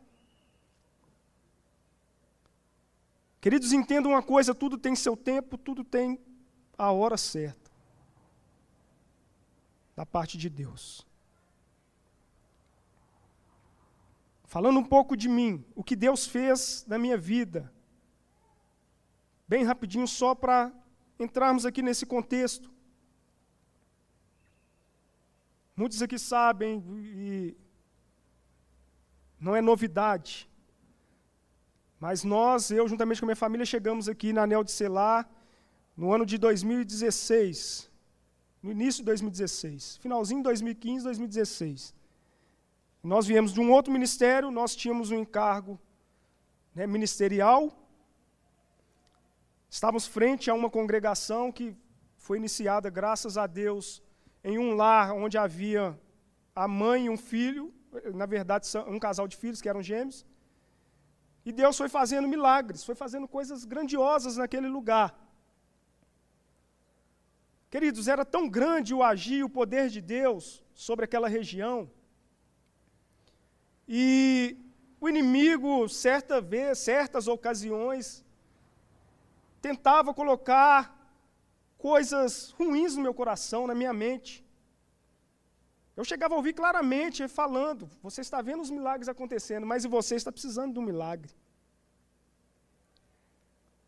Queridos, 3.40 3.72
entendam 3.72 4.12
uma 4.12 4.22
coisa: 4.22 4.54
tudo 4.54 4.76
tem 4.76 4.94
seu 4.94 5.16
tempo, 5.16 5.56
tudo 5.56 5.82
tem 5.82 6.20
a 6.76 6.92
hora 6.92 7.16
certa. 7.16 7.70
Da 9.96 10.04
parte 10.04 10.36
de 10.36 10.50
Deus. 10.50 11.06
Falando 14.44 14.78
um 14.78 14.84
pouco 14.84 15.16
de 15.16 15.28
mim, 15.28 15.64
o 15.74 15.84
que 15.84 15.96
Deus 15.96 16.26
fez 16.26 16.84
na 16.86 16.98
minha 16.98 17.16
vida. 17.16 17.72
Bem 19.46 19.64
rapidinho, 19.64 20.06
só 20.06 20.34
para 20.34 20.72
entrarmos 21.18 21.66
aqui 21.66 21.82
nesse 21.82 22.06
contexto. 22.06 22.70
Muitos 25.76 26.02
aqui 26.02 26.18
sabem, 26.18 26.82
e 26.98 27.56
não 29.40 29.54
é 29.54 29.60
novidade, 29.60 30.48
mas 32.00 32.24
nós, 32.24 32.70
eu 32.70 32.88
juntamente 32.88 33.20
com 33.20 33.26
a 33.26 33.28
minha 33.28 33.36
família, 33.36 33.66
chegamos 33.66 34.08
aqui 34.08 34.32
na 34.32 34.42
Anel 34.42 34.64
de 34.64 34.72
Selar 34.72 35.28
no 35.96 36.12
ano 36.12 36.24
de 36.24 36.38
2016, 36.38 37.90
no 38.62 38.70
início 38.70 39.02
de 39.02 39.06
2016, 39.06 39.98
finalzinho 39.98 40.40
de 40.40 40.44
2015, 40.44 41.04
2016. 41.04 41.94
Nós 43.02 43.26
viemos 43.26 43.52
de 43.52 43.60
um 43.60 43.72
outro 43.72 43.92
ministério, 43.92 44.50
nós 44.50 44.76
tínhamos 44.76 45.10
um 45.10 45.18
encargo 45.18 45.78
né, 46.74 46.86
ministerial. 46.86 47.72
Estávamos 49.68 50.06
frente 50.06 50.50
a 50.50 50.54
uma 50.54 50.70
congregação 50.70 51.52
que 51.52 51.76
foi 52.16 52.38
iniciada, 52.38 52.88
graças 52.88 53.36
a 53.36 53.46
Deus, 53.46 54.02
em 54.42 54.58
um 54.58 54.74
lar 54.74 55.12
onde 55.12 55.36
havia 55.36 55.98
a 56.54 56.66
mãe 56.66 57.06
e 57.06 57.10
um 57.10 57.16
filho, 57.16 57.72
na 58.14 58.26
verdade, 58.26 58.66
um 58.86 58.98
casal 58.98 59.28
de 59.28 59.36
filhos 59.36 59.60
que 59.60 59.68
eram 59.68 59.82
gêmeos. 59.82 60.24
E 61.44 61.52
Deus 61.52 61.76
foi 61.76 61.88
fazendo 61.88 62.26
milagres, 62.28 62.84
foi 62.84 62.94
fazendo 62.94 63.28
coisas 63.28 63.64
grandiosas 63.64 64.36
naquele 64.36 64.68
lugar. 64.68 65.14
Queridos, 67.70 68.08
era 68.08 68.24
tão 68.24 68.48
grande 68.48 68.94
o 68.94 69.02
agir, 69.02 69.44
o 69.44 69.50
poder 69.50 69.88
de 69.90 70.00
Deus 70.00 70.64
sobre 70.74 71.04
aquela 71.04 71.28
região, 71.28 71.90
e 73.88 74.56
o 75.00 75.08
inimigo, 75.08 75.88
certa 75.88 76.40
vez, 76.40 76.78
certas 76.78 77.26
ocasiões, 77.26 78.24
tentava 79.60 80.14
colocar 80.14 80.94
coisas 81.76 82.50
ruins 82.50 82.96
no 82.96 83.02
meu 83.02 83.14
coração, 83.14 83.66
na 83.66 83.74
minha 83.74 83.92
mente. 83.92 84.44
Eu 85.96 86.04
chegava 86.04 86.34
a 86.34 86.36
ouvir 86.36 86.52
claramente 86.52 87.22
ele 87.22 87.28
falando: 87.28 87.88
Você 88.02 88.20
está 88.20 88.40
vendo 88.40 88.62
os 88.62 88.70
milagres 88.70 89.08
acontecendo, 89.08 89.66
mas 89.66 89.84
você 89.84 90.14
está 90.14 90.30
precisando 90.30 90.72
de 90.74 90.78
um 90.78 90.82
milagre. 90.82 91.32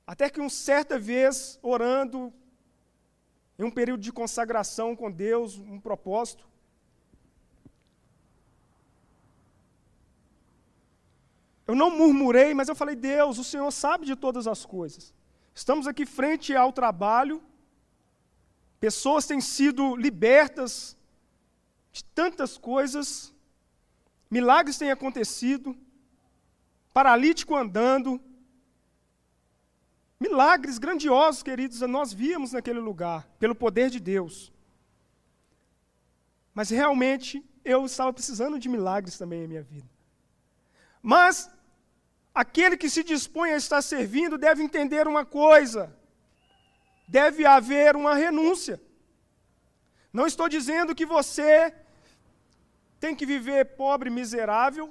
Até 0.06 0.28
que, 0.28 0.40
uma 0.40 0.50
certa 0.50 0.98
vez, 0.98 1.58
orando, 1.62 2.32
em 3.58 3.62
um 3.62 3.70
período 3.70 4.00
de 4.00 4.12
consagração 4.12 4.96
com 4.96 5.10
Deus, 5.10 5.56
um 5.58 5.78
propósito, 5.78 6.50
Eu 11.70 11.76
Eu 11.76 11.76
não 11.76 11.88
murmurei, 11.96 12.52
mas 12.52 12.68
eu 12.68 12.74
falei: 12.74 12.96
Deus, 12.96 13.38
o 13.38 13.44
Senhor 13.44 13.70
sabe 13.70 14.04
de 14.04 14.16
todas 14.16 14.48
as 14.48 14.66
coisas. 14.66 15.14
Estamos 15.54 15.86
aqui 15.86 16.06
frente 16.06 16.54
ao 16.54 16.72
trabalho, 16.72 17.42
pessoas 18.78 19.26
têm 19.26 19.40
sido 19.40 19.96
libertas 19.96 20.96
de 21.92 22.04
tantas 22.04 22.56
coisas, 22.56 23.34
milagres 24.30 24.78
têm 24.78 24.90
acontecido, 24.90 25.76
paralítico 26.92 27.54
andando, 27.56 28.20
milagres 30.18 30.78
grandiosos, 30.78 31.42
queridos, 31.42 31.80
nós 31.80 32.12
víamos 32.12 32.52
naquele 32.52 32.78
lugar, 32.78 33.26
pelo 33.38 33.54
poder 33.54 33.90
de 33.90 33.98
Deus. 33.98 34.52
Mas 36.54 36.70
realmente 36.70 37.44
eu 37.64 37.84
estava 37.84 38.12
precisando 38.12 38.58
de 38.58 38.68
milagres 38.68 39.16
também 39.18 39.44
em 39.44 39.48
minha 39.48 39.62
vida. 39.62 39.88
Mas 41.02 41.50
aquele 42.40 42.76
que 42.82 42.88
se 42.94 43.02
dispõe 43.12 43.50
a 43.52 43.60
estar 43.64 43.82
servindo 43.82 44.38
deve 44.46 44.62
entender 44.62 45.06
uma 45.06 45.24
coisa: 45.40 45.82
deve 47.06 47.44
haver 47.44 47.94
uma 48.02 48.14
renúncia. 48.14 48.76
Não 50.18 50.26
estou 50.26 50.48
dizendo 50.56 50.94
que 50.98 51.06
você 51.16 51.52
tem 52.98 53.14
que 53.18 53.26
viver 53.34 53.76
pobre, 53.82 54.08
miserável, 54.10 54.86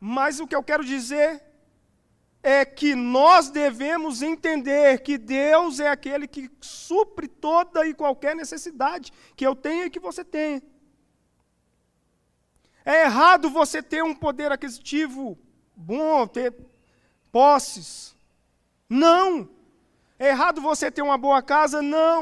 mas 0.00 0.40
o 0.40 0.46
que 0.46 0.56
eu 0.58 0.62
quero 0.62 0.84
dizer 0.84 1.42
é 2.42 2.64
que 2.64 2.94
nós 2.94 3.50
devemos 3.50 4.22
entender 4.22 5.02
que 5.06 5.16
Deus 5.18 5.80
é 5.80 5.88
aquele 5.88 6.26
que 6.28 6.50
supre 6.60 7.26
toda 7.26 7.86
e 7.86 7.94
qualquer 8.02 8.36
necessidade 8.36 9.12
que 9.36 9.46
eu 9.46 9.54
tenha 9.56 9.86
e 9.86 9.90
que 9.90 10.00
você 10.08 10.22
tenha. 10.24 10.62
É 12.84 13.04
errado 13.04 13.48
você 13.48 13.82
ter 13.82 14.04
um 14.04 14.14
poder 14.14 14.52
aquisitivo 14.52 15.38
bom, 15.74 16.26
ter 16.26 16.54
posses. 17.34 18.16
Não. 18.88 19.48
É 20.16 20.28
errado 20.28 20.60
você 20.60 20.88
ter 20.96 21.02
uma 21.02 21.18
boa 21.18 21.42
casa? 21.42 21.82
Não. 21.82 22.20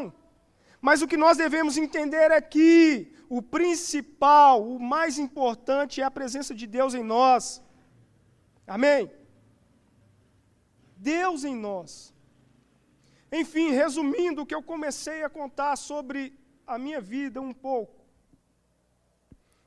Mas 0.80 1.02
o 1.02 1.08
que 1.10 1.18
nós 1.24 1.36
devemos 1.36 1.76
entender 1.76 2.30
é 2.30 2.40
que 2.40 3.12
o 3.28 3.42
principal, 3.42 4.66
o 4.76 4.80
mais 4.80 5.18
importante 5.18 6.00
é 6.00 6.04
a 6.04 6.16
presença 6.18 6.54
de 6.54 6.66
Deus 6.66 6.94
em 6.94 7.04
nós. 7.04 7.62
Amém? 8.66 9.10
Deus 10.96 11.44
em 11.44 11.54
nós. 11.54 11.90
Enfim, 13.30 13.70
resumindo 13.70 14.40
o 14.40 14.46
que 14.46 14.54
eu 14.54 14.62
comecei 14.62 15.22
a 15.22 15.28
contar 15.28 15.76
sobre 15.76 16.20
a 16.66 16.78
minha 16.78 17.02
vida 17.02 17.38
um 17.40 17.52
pouco. 17.52 18.00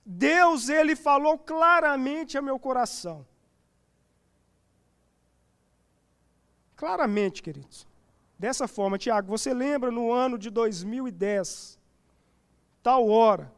Deus, 0.04 0.70
ele 0.70 0.96
falou 0.96 1.38
claramente 1.38 2.36
ao 2.36 2.44
meu 2.44 2.58
coração. 2.58 3.18
Claramente, 6.86 7.42
queridos. 7.42 7.88
Dessa 8.38 8.68
forma, 8.68 8.96
Tiago, 8.96 9.28
você 9.28 9.52
lembra 9.52 9.90
no 9.90 10.12
ano 10.12 10.38
de 10.38 10.52
2010, 10.52 11.80
tal 12.84 13.10
hora, 13.10 13.52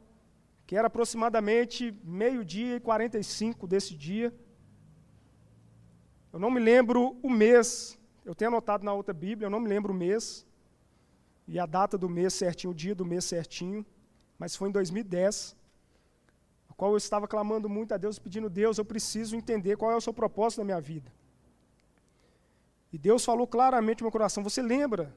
que 0.65 0.77
era 0.77 0.87
aproximadamente 0.87 1.93
meio-dia 2.05 2.77
e 2.77 2.79
45 2.79 3.67
desse 3.67 3.93
dia. 3.95 4.33
Eu 6.31 6.39
não 6.39 6.49
me 6.49 6.61
lembro 6.61 7.17
o 7.21 7.29
mês, 7.29 7.99
eu 8.23 8.33
tenho 8.33 8.47
anotado 8.47 8.85
na 8.85 8.93
outra 8.93 9.13
Bíblia, 9.13 9.47
eu 9.47 9.51
não 9.51 9.59
me 9.59 9.67
lembro 9.67 9.91
o 9.91 9.97
mês, 10.05 10.45
e 11.45 11.59
a 11.59 11.65
data 11.65 11.97
do 11.97 12.07
mês 12.07 12.33
certinho, 12.33 12.71
o 12.71 12.73
dia 12.83 12.95
do 12.95 13.03
mês 13.03 13.25
certinho, 13.25 13.85
mas 14.39 14.55
foi 14.55 14.69
em 14.69 14.71
2010 14.71 15.53
qual 16.77 16.91
eu 16.91 16.97
estava 16.97 17.27
clamando 17.27 17.67
muito 17.67 17.93
a 17.93 17.97
Deus, 17.97 18.17
pedindo, 18.17 18.49
Deus, 18.49 18.77
eu 18.77 18.85
preciso 18.85 19.35
entender 19.35 19.75
qual 19.75 19.91
é 19.91 19.97
o 19.97 20.01
seu 20.07 20.13
propósito 20.13 20.59
na 20.59 20.65
minha 20.65 20.79
vida. 20.79 21.16
E 22.91 22.97
Deus 22.97 23.23
falou 23.25 23.47
claramente 23.47 23.99
no 23.99 24.05
meu 24.05 24.11
coração, 24.11 24.43
você 24.43 24.61
lembra? 24.61 25.13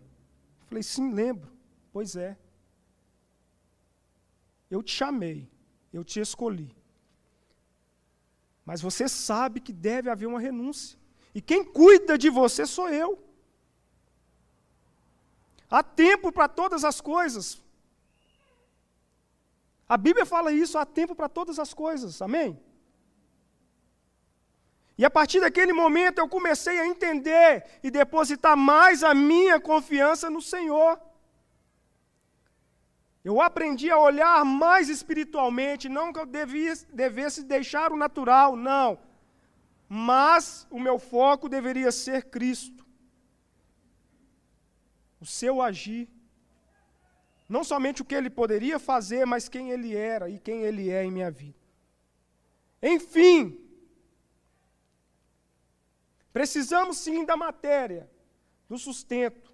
Eu 0.60 0.66
falei, 0.66 0.82
sim, 0.82 1.12
lembro. 1.12 1.50
Pois 1.92 2.16
é. 2.16 2.36
Eu 4.70 4.82
te 4.82 4.92
chamei, 4.92 5.48
eu 5.92 6.04
te 6.04 6.20
escolhi. 6.20 6.74
Mas 8.64 8.80
você 8.80 9.08
sabe 9.08 9.60
que 9.60 9.72
deve 9.72 10.08
haver 10.08 10.26
uma 10.26 10.40
renúncia. 10.40 10.98
E 11.34 11.40
quem 11.40 11.64
cuida 11.64 12.16
de 12.16 12.28
você 12.28 12.66
sou 12.66 12.88
eu. 12.88 13.18
Há 15.68 15.82
tempo 15.82 16.32
para 16.32 16.48
todas 16.48 16.84
as 16.84 17.00
coisas. 17.00 17.62
A 19.88 19.96
Bíblia 19.96 20.24
fala 20.24 20.52
isso, 20.52 20.78
há 20.78 20.86
tempo 20.86 21.14
para 21.14 21.28
todas 21.28 21.58
as 21.58 21.74
coisas, 21.74 22.22
amém? 22.22 22.60
E 25.00 25.04
a 25.06 25.08
partir 25.08 25.40
daquele 25.40 25.72
momento 25.72 26.18
eu 26.18 26.28
comecei 26.28 26.78
a 26.78 26.86
entender 26.86 27.64
e 27.82 27.90
depositar 27.90 28.54
mais 28.54 29.02
a 29.02 29.14
minha 29.14 29.58
confiança 29.58 30.28
no 30.28 30.42
Senhor. 30.42 31.00
Eu 33.24 33.40
aprendi 33.40 33.90
a 33.90 33.98
olhar 33.98 34.44
mais 34.44 34.90
espiritualmente, 34.90 35.88
não 35.88 36.12
que 36.12 36.20
eu 36.20 36.26
devia, 36.26 36.74
devesse 36.92 37.42
deixar 37.42 37.90
o 37.92 37.96
natural, 37.96 38.54
não. 38.54 38.98
Mas 39.88 40.66
o 40.70 40.78
meu 40.78 40.98
foco 40.98 41.48
deveria 41.48 41.90
ser 41.90 42.24
Cristo. 42.24 42.84
O 45.18 45.24
seu 45.24 45.62
agir 45.62 46.10
não 47.48 47.64
somente 47.64 48.02
o 48.02 48.04
que 48.04 48.14
ele 48.14 48.28
poderia 48.28 48.78
fazer, 48.78 49.24
mas 49.24 49.48
quem 49.48 49.70
ele 49.70 49.96
era 49.96 50.28
e 50.28 50.38
quem 50.38 50.60
ele 50.62 50.90
é 50.90 51.02
em 51.04 51.10
minha 51.10 51.30
vida. 51.30 51.58
Enfim, 52.82 53.59
precisamos 56.32 56.98
sim 56.98 57.24
da 57.24 57.36
matéria, 57.36 58.10
do 58.68 58.78
sustento. 58.78 59.50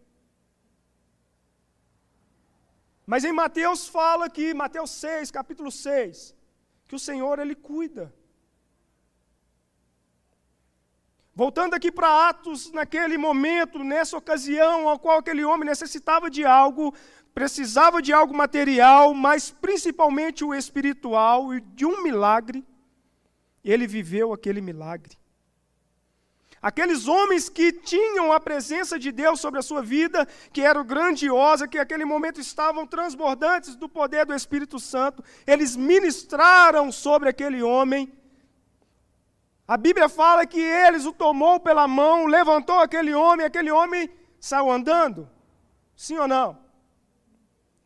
Mas 3.06 3.24
em 3.24 3.32
Mateus 3.32 3.86
fala 3.86 4.28
que, 4.28 4.52
Mateus 4.52 4.90
6, 4.90 5.30
capítulo 5.30 5.70
6, 5.70 6.34
que 6.88 6.94
o 6.94 6.98
Senhor 6.98 7.38
ele 7.38 7.54
cuida. 7.54 8.12
Voltando 11.34 11.74
aqui 11.74 11.92
para 11.92 12.28
Atos, 12.28 12.72
naquele 12.72 13.18
momento, 13.18 13.84
nessa 13.84 14.16
ocasião, 14.16 14.88
ao 14.88 14.98
qual 14.98 15.18
aquele 15.18 15.44
homem 15.44 15.68
necessitava 15.68 16.30
de 16.30 16.44
algo, 16.44 16.94
precisava 17.34 18.00
de 18.00 18.12
algo 18.12 18.34
material, 18.34 19.12
mas 19.12 19.50
principalmente 19.50 20.42
o 20.42 20.54
espiritual 20.54 21.54
e 21.54 21.60
de 21.60 21.84
um 21.84 22.02
milagre. 22.02 22.66
Ele 23.62 23.86
viveu 23.86 24.32
aquele 24.32 24.62
milagre. 24.62 25.18
Aqueles 26.68 27.06
homens 27.14 27.48
que 27.56 27.68
tinham 27.92 28.26
a 28.32 28.40
presença 28.48 28.94
de 29.04 29.10
Deus 29.22 29.38
sobre 29.44 29.58
a 29.60 29.66
sua 29.68 29.82
vida, 29.94 30.26
que 30.52 30.62
era 30.70 30.82
grandiosa, 30.92 31.68
que 31.68 31.78
naquele 31.78 32.04
momento 32.04 32.40
estavam 32.40 32.86
transbordantes 32.94 33.76
do 33.82 33.88
poder 33.88 34.24
do 34.26 34.34
Espírito 34.40 34.78
Santo, 34.92 35.22
eles 35.46 35.76
ministraram 35.76 36.90
sobre 36.90 37.28
aquele 37.28 37.62
homem. 37.62 38.02
A 39.74 39.76
Bíblia 39.86 40.08
fala 40.08 40.44
que 40.52 40.60
eles 40.60 41.06
o 41.06 41.12
tomou 41.12 41.60
pela 41.60 41.86
mão, 41.86 42.26
levantou 42.26 42.78
aquele 42.80 43.14
homem, 43.14 43.46
aquele 43.46 43.70
homem 43.70 44.10
saiu 44.40 44.70
andando. 44.70 45.20
Sim 45.94 46.18
ou 46.18 46.28
não? 46.28 46.66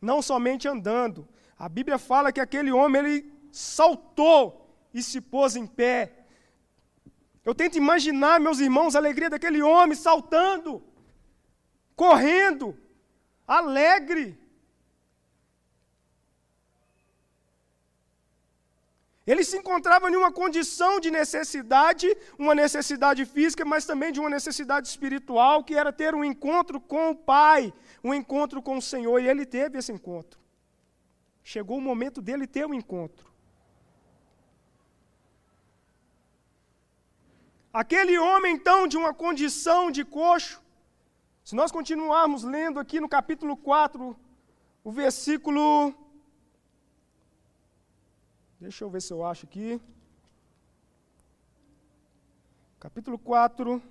não 0.01 0.21
somente 0.21 0.67
andando. 0.67 1.27
A 1.57 1.69
Bíblia 1.69 1.99
fala 1.99 2.31
que 2.31 2.39
aquele 2.39 2.71
homem 2.71 3.01
ele 3.01 3.33
saltou 3.51 4.75
e 4.93 5.03
se 5.03 5.21
pôs 5.21 5.55
em 5.55 5.67
pé. 5.67 6.20
Eu 7.43 7.55
tento 7.55 7.77
imaginar, 7.77 8.39
meus 8.39 8.59
irmãos, 8.59 8.95
a 8.95 8.99
alegria 8.99 9.29
daquele 9.29 9.61
homem 9.61 9.95
saltando, 9.95 10.83
correndo, 11.95 12.77
alegre. 13.47 14.39
Ele 19.25 19.43
se 19.43 19.57
encontrava 19.57 20.09
em 20.09 20.15
uma 20.15 20.31
condição 20.31 20.99
de 20.99 21.09
necessidade, 21.09 22.07
uma 22.37 22.53
necessidade 22.53 23.25
física, 23.25 23.63
mas 23.63 23.85
também 23.85 24.11
de 24.11 24.19
uma 24.19 24.29
necessidade 24.29 24.87
espiritual, 24.87 25.63
que 25.63 25.75
era 25.75 25.91
ter 25.93 26.13
um 26.13 26.23
encontro 26.23 26.79
com 26.79 27.11
o 27.11 27.15
Pai, 27.15 27.73
um 28.03 28.13
encontro 28.13 28.61
com 28.61 28.77
o 28.77 28.81
Senhor, 28.81 29.19
e 29.19 29.27
ele 29.27 29.45
teve 29.45 29.77
esse 29.77 29.91
encontro. 29.91 30.39
Chegou 31.43 31.77
o 31.77 31.81
momento 31.81 32.21
dele 32.21 32.45
ter 32.45 32.65
o 32.65 32.69
um 32.69 32.73
encontro. 32.73 33.30
Aquele 37.73 38.17
homem, 38.17 38.55
então, 38.55 38.87
de 38.87 38.97
uma 38.97 39.13
condição 39.13 39.89
de 39.89 40.03
coxo, 40.03 40.61
se 41.43 41.55
nós 41.55 41.71
continuarmos 41.71 42.43
lendo 42.43 42.79
aqui 42.79 42.99
no 42.99 43.07
capítulo 43.07 43.55
4, 43.55 44.15
o 44.83 44.91
versículo 44.91 45.93
Deixa 48.61 48.83
eu 48.83 48.91
ver 48.91 49.01
se 49.01 49.11
eu 49.11 49.25
acho 49.25 49.47
aqui. 49.47 49.81
Capítulo 52.79 53.17
4. 53.17 53.81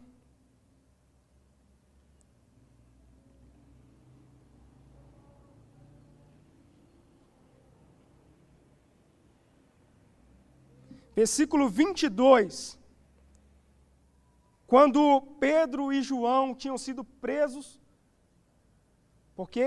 Versículo 11.16 11.68
22. 11.68 12.79
Quando 14.72 15.00
Pedro 15.44 15.92
e 15.92 16.00
João 16.08 16.54
tinham 16.62 16.78
sido 16.82 17.02
presos, 17.24 17.66
porque 19.38 19.64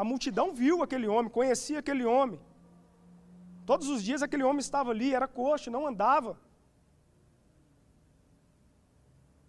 a 0.00 0.02
multidão 0.08 0.46
viu 0.60 0.82
aquele 0.82 1.06
homem, 1.06 1.30
conhecia 1.36 1.78
aquele 1.78 2.04
homem. 2.04 2.40
Todos 3.70 3.88
os 3.94 4.00
dias 4.06 4.24
aquele 4.26 4.42
homem 4.48 4.58
estava 4.58 4.90
ali, 4.90 5.14
era 5.18 5.28
coxo, 5.28 5.70
não 5.70 5.86
andava. 5.90 6.32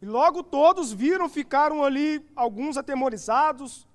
E 0.03 0.05
logo 0.17 0.43
todos 0.43 0.93
viram, 1.03 1.27
ficaram 1.39 1.83
ali, 1.87 2.09
alguns 2.35 2.77
atemorizados, 2.77 3.87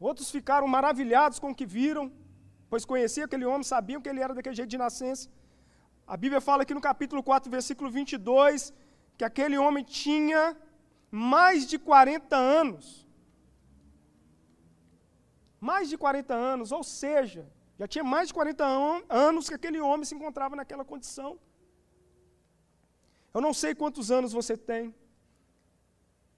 outros 0.00 0.30
ficaram 0.36 0.66
maravilhados 0.76 1.38
com 1.38 1.50
o 1.50 1.58
que 1.58 1.66
viram, 1.66 2.06
pois 2.70 2.86
conheciam 2.86 3.26
aquele 3.26 3.44
homem, 3.44 3.72
sabiam 3.74 4.00
que 4.00 4.08
ele 4.08 4.22
era 4.26 4.32
daquele 4.32 4.56
jeito 4.60 4.74
de 4.76 4.78
nascença. 4.86 5.28
A 6.06 6.16
Bíblia 6.16 6.40
fala 6.48 6.62
aqui 6.62 6.72
no 6.72 6.86
capítulo 6.88 7.22
4, 7.22 7.50
versículo 7.50 7.90
22, 7.90 8.72
que 9.16 9.24
aquele 9.24 9.56
homem 9.56 9.84
tinha 9.84 10.56
mais 11.10 11.66
de 11.66 11.78
40 11.78 12.36
anos. 12.36 13.06
Mais 15.60 15.88
de 15.88 15.96
40 15.96 16.34
anos, 16.34 16.72
ou 16.72 16.84
seja, 16.84 17.46
já 17.78 17.86
tinha 17.88 18.04
mais 18.04 18.28
de 18.28 18.34
40 18.34 18.64
anos 19.08 19.48
que 19.48 19.54
aquele 19.54 19.80
homem 19.80 20.04
se 20.04 20.14
encontrava 20.14 20.54
naquela 20.56 20.84
condição. 20.84 21.38
Eu 23.32 23.40
não 23.40 23.54
sei 23.54 23.74
quantos 23.74 24.10
anos 24.10 24.32
você 24.32 24.56
tem. 24.56 24.94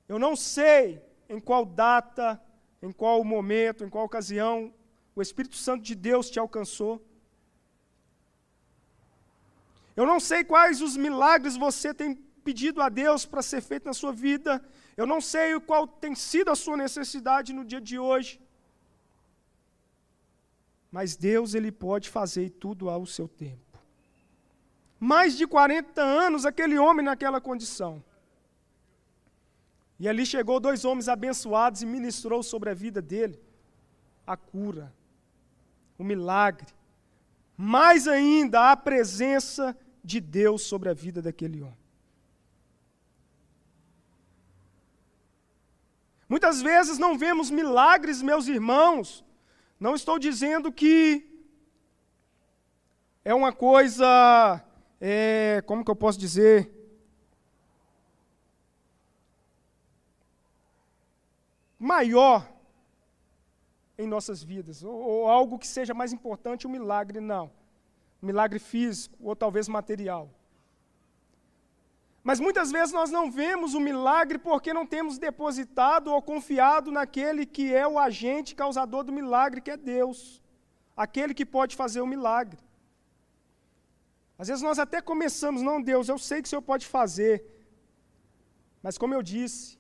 Eu 0.09 0.19
não 0.19 0.35
sei 0.37 1.03
em 1.29 1.41
qual 1.41 1.65
data, 1.65 2.41
em 2.81 2.93
qual 2.93 3.25
momento, 3.25 3.85
em 3.85 3.91
qual 3.91 4.05
ocasião 4.05 4.73
o 5.15 5.21
Espírito 5.21 5.57
Santo 5.57 5.83
de 5.83 5.95
Deus 5.95 6.31
te 6.31 6.39
alcançou. 6.39 7.03
Eu 9.97 10.07
não 10.07 10.21
sei 10.21 10.45
quais 10.45 10.81
os 10.81 10.97
milagres 10.97 11.57
você 11.57 11.93
tem 11.93 12.26
pedido 12.49 12.81
a 12.87 12.89
Deus 12.89 13.27
para 13.31 13.43
ser 13.51 13.61
feito 13.61 13.87
na 13.91 13.95
sua 14.01 14.13
vida. 14.13 14.53
Eu 15.01 15.07
não 15.13 15.21
sei 15.21 15.59
qual 15.69 15.87
tem 15.87 16.15
sido 16.15 16.51
a 16.51 16.57
sua 16.65 16.77
necessidade 16.85 17.53
no 17.53 17.65
dia 17.71 17.81
de 17.81 17.99
hoje. 17.99 18.33
Mas 20.97 21.17
Deus 21.17 21.55
ele 21.59 21.73
pode 21.87 22.09
fazer 22.09 22.47
tudo 22.51 22.89
ao 22.89 23.05
seu 23.17 23.29
tempo. 23.29 23.79
Mais 24.99 25.37
de 25.37 25.47
40 25.47 26.03
anos 26.03 26.47
aquele 26.47 26.79
homem 26.79 27.05
naquela 27.05 27.41
condição. 27.41 28.03
E 29.99 30.09
ali 30.09 30.25
chegou 30.35 30.59
dois 30.61 30.85
homens 30.85 31.09
abençoados 31.09 31.83
e 31.83 31.87
ministrou 31.87 32.43
sobre 32.43 32.71
a 32.71 32.75
vida 32.75 33.01
dele 33.03 33.39
a 34.27 34.37
cura, 34.37 34.93
o 35.99 36.05
milagre. 36.05 36.73
Mais 37.57 38.07
ainda 38.07 38.71
a 38.71 38.77
presença 38.77 39.77
de 40.05 40.21
Deus 40.21 40.63
sobre 40.63 40.89
a 40.89 40.95
vida 40.95 41.21
daquele 41.23 41.63
homem. 41.63 41.86
Muitas 46.29 46.61
vezes 46.61 46.99
não 46.99 47.17
vemos 47.17 47.51
milagres, 47.51 48.21
meus 48.21 48.49
irmãos, 48.49 49.25
não 49.79 49.95
estou 49.95 50.19
dizendo 50.19 50.73
que 50.73 51.25
é 53.25 53.33
uma 53.35 53.53
coisa, 53.53 54.63
é, 55.01 55.63
como 55.67 55.85
que 55.85 55.91
eu 55.91 55.97
posso 55.97 56.19
dizer? 56.19 56.73
Maior 61.79 62.49
em 63.99 64.07
nossas 64.07 64.43
vidas, 64.43 64.83
ou, 64.83 64.95
ou 64.95 65.29
algo 65.29 65.59
que 65.59 65.67
seja 65.67 65.95
mais 65.95 66.13
importante, 66.13 66.67
um 66.67 66.71
milagre, 66.71 67.21
não. 67.21 67.51
Milagre 68.21 68.59
físico, 68.59 69.17
ou 69.21 69.37
talvez 69.37 69.69
material. 69.69 70.31
Mas 72.29 72.41
muitas 72.41 72.73
vezes 72.73 72.93
nós 72.93 73.09
não 73.17 73.31
vemos 73.31 73.73
o 73.75 73.81
milagre 73.89 74.37
porque 74.37 74.75
não 74.75 74.85
temos 74.85 75.17
depositado 75.17 76.09
ou 76.13 76.21
confiado 76.21 76.91
naquele 76.91 77.47
que 77.47 77.73
é 77.73 77.87
o 77.87 78.01
agente 78.01 78.53
causador 78.53 79.05
do 79.05 79.13
milagre, 79.13 79.61
que 79.61 79.71
é 79.71 79.77
Deus. 79.77 80.43
Aquele 80.97 81.33
que 81.33 81.47
pode 81.47 81.77
fazer 81.77 82.01
o 82.01 82.07
milagre. 82.15 82.59
Às 84.37 84.49
vezes 84.49 84.61
nós 84.61 84.81
até 84.81 85.01
começamos, 85.01 85.63
não, 85.63 85.81
Deus, 85.81 86.09
eu 86.09 86.19
sei 86.19 86.43
que 86.43 86.49
o 86.49 86.51
Senhor 86.51 86.63
pode 86.63 86.85
fazer. 86.85 87.45
Mas 88.83 88.99
como 88.99 89.15
eu 89.15 89.23
disse, 89.23 89.79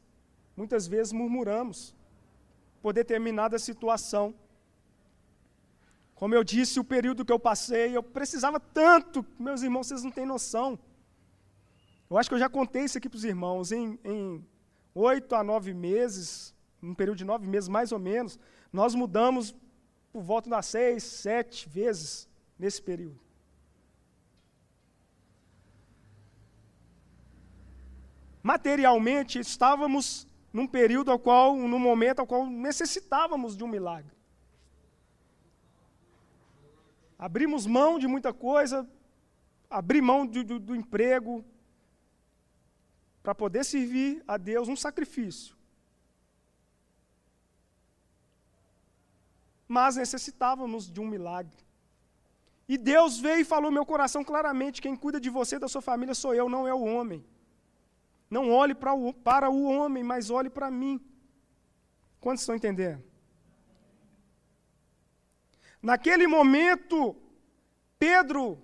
muitas 0.56 0.86
vezes 0.86 1.12
murmuramos 1.12 1.96
por 2.80 2.92
determinada 2.92 3.58
situação. 3.58 4.32
Como 6.14 6.32
eu 6.32 6.44
disse, 6.44 6.78
o 6.78 6.84
período 6.84 7.24
que 7.24 7.32
eu 7.32 7.40
passei, 7.40 7.96
eu 7.96 8.04
precisava 8.04 8.60
tanto, 8.60 9.26
meus 9.36 9.62
irmãos, 9.64 9.88
vocês 9.88 10.04
não 10.04 10.12
têm 10.12 10.24
noção. 10.24 10.78
Eu 12.08 12.16
acho 12.16 12.28
que 12.28 12.34
eu 12.34 12.38
já 12.38 12.48
contei 12.48 12.84
isso 12.84 12.98
aqui 12.98 13.08
para 13.08 13.16
os 13.16 13.24
irmãos. 13.24 13.72
Em 13.72 14.44
oito 14.94 15.34
a 15.34 15.42
nove 15.42 15.74
meses, 15.74 16.54
um 16.82 16.94
período 16.94 17.18
de 17.18 17.24
nove 17.24 17.46
meses 17.46 17.68
mais 17.68 17.92
ou 17.92 17.98
menos, 17.98 18.38
nós 18.72 18.94
mudamos 18.94 19.54
por 20.12 20.22
volta 20.22 20.48
das 20.48 20.66
seis, 20.66 21.02
sete 21.02 21.68
vezes 21.68 22.28
nesse 22.58 22.80
período. 22.80 23.20
Materialmente, 28.42 29.40
estávamos 29.40 30.28
num 30.52 30.66
período 30.66 31.10
ao 31.10 31.18
qual, 31.18 31.56
num 31.56 31.78
momento 31.78 32.20
ao 32.20 32.26
qual 32.26 32.46
necessitávamos 32.46 33.56
de 33.56 33.64
um 33.64 33.68
milagre. 33.68 34.14
Abrimos 37.18 37.66
mão 37.66 37.98
de 37.98 38.06
muita 38.06 38.32
coisa, 38.32 38.88
abri 39.68 40.00
mão 40.00 40.24
do, 40.24 40.44
do, 40.44 40.60
do 40.60 40.76
emprego, 40.76 41.44
para 43.26 43.34
poder 43.34 43.64
servir 43.64 44.22
a 44.32 44.36
Deus 44.36 44.68
um 44.68 44.76
sacrifício. 44.76 45.56
Mas 49.66 49.96
necessitávamos 49.96 50.88
de 50.88 51.00
um 51.00 51.08
milagre. 51.08 51.58
E 52.68 52.78
Deus 52.78 53.18
veio 53.18 53.40
e 53.40 53.44
falou 53.44 53.72
meu 53.72 53.84
coração 53.84 54.22
claramente: 54.22 54.80
quem 54.80 54.94
cuida 54.94 55.18
de 55.18 55.28
você 55.28 55.56
e 55.56 55.58
da 55.58 55.66
sua 55.66 55.82
família 55.82 56.14
sou 56.14 56.32
eu, 56.34 56.48
não 56.48 56.68
é 56.68 56.72
o 56.72 56.84
homem. 56.84 57.26
Não 58.30 58.52
olhe 58.52 58.76
para 58.76 58.94
o, 58.94 59.12
para 59.12 59.50
o 59.50 59.64
homem, 59.64 60.04
mas 60.04 60.30
olhe 60.30 60.48
para 60.48 60.70
mim. 60.70 61.04
Quantos 62.20 62.42
estão 62.42 62.54
entendendo? 62.54 63.02
Naquele 65.82 66.28
momento, 66.28 67.16
Pedro 67.98 68.62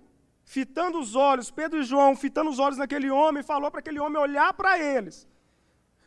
fitando 0.53 0.99
os 0.99 1.15
olhos, 1.15 1.49
Pedro 1.49 1.79
e 1.79 1.83
João 1.83 2.15
fitando 2.15 2.51
os 2.51 2.59
olhos 2.59 2.77
naquele 2.77 3.09
homem, 3.09 3.41
falou 3.41 3.71
para 3.71 3.79
aquele 3.79 3.99
homem 3.99 4.21
olhar 4.21 4.53
para 4.53 4.77
eles, 4.77 5.27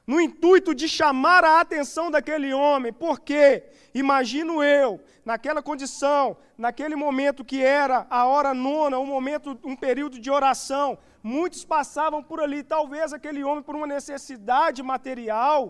no 0.07 0.21
intuito 0.21 0.73
de 0.73 0.89
chamar 0.89 1.43
a 1.45 1.61
atenção 1.61 2.13
daquele 2.13 2.55
homem, 2.55 2.93
porque, 2.93 3.65
imagino 3.93 4.63
eu, 4.63 5.01
naquela 5.25 5.61
condição, 5.61 6.37
naquele 6.57 6.95
momento 6.95 7.45
que 7.45 7.61
era 7.61 8.07
a 8.09 8.25
hora 8.25 8.55
nona, 8.55 9.01
um 9.01 9.07
momento, 9.07 9.59
um 9.65 9.75
período 9.75 10.21
de 10.21 10.31
oração, 10.31 10.97
muitos 11.21 11.65
passavam 11.65 12.23
por 12.23 12.39
ali, 12.39 12.63
talvez 12.63 13.13
aquele 13.13 13.43
homem, 13.43 13.65
por 13.65 13.75
uma 13.75 13.89
necessidade 13.97 14.81
material, 14.81 15.61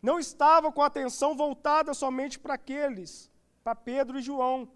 não 0.00 0.20
estava 0.20 0.70
com 0.70 0.82
a 0.82 0.86
atenção 0.86 1.34
voltada 1.34 1.92
somente 1.92 2.38
para 2.38 2.54
aqueles, 2.54 3.28
para 3.64 3.74
Pedro 3.74 4.20
e 4.20 4.22
João, 4.22 4.68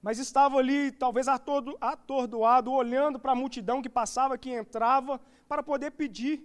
mas 0.00 0.18
estava 0.18 0.58
ali, 0.58 0.92
talvez 0.92 1.26
atordoado, 1.28 2.72
olhando 2.72 3.18
para 3.18 3.32
a 3.32 3.34
multidão 3.34 3.82
que 3.82 3.88
passava, 3.88 4.38
que 4.38 4.50
entrava, 4.50 5.20
para 5.48 5.62
poder 5.62 5.90
pedir. 5.92 6.42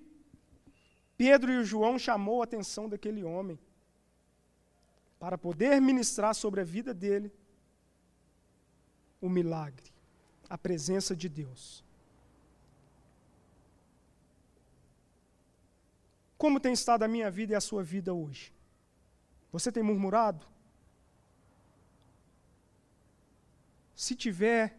Pedro 1.15 1.51
e 1.51 1.63
João 1.63 1.99
chamou 1.99 2.41
a 2.41 2.45
atenção 2.45 2.89
daquele 2.89 3.23
homem, 3.23 3.59
para 5.19 5.37
poder 5.37 5.79
ministrar 5.79 6.33
sobre 6.33 6.61
a 6.61 6.63
vida 6.63 6.93
dele 6.93 7.31
o 9.21 9.29
milagre, 9.29 9.93
a 10.49 10.57
presença 10.57 11.15
de 11.15 11.29
Deus. 11.29 11.83
Como 16.37 16.59
tem 16.59 16.73
estado 16.73 17.03
a 17.03 17.07
minha 17.07 17.31
vida 17.31 17.53
e 17.53 17.55
a 17.55 17.61
sua 17.61 17.83
vida 17.83 18.13
hoje? 18.13 18.51
Você 19.51 19.71
tem 19.71 19.81
murmurado? 19.81 20.52
Se 23.95 24.15
tiver, 24.15 24.77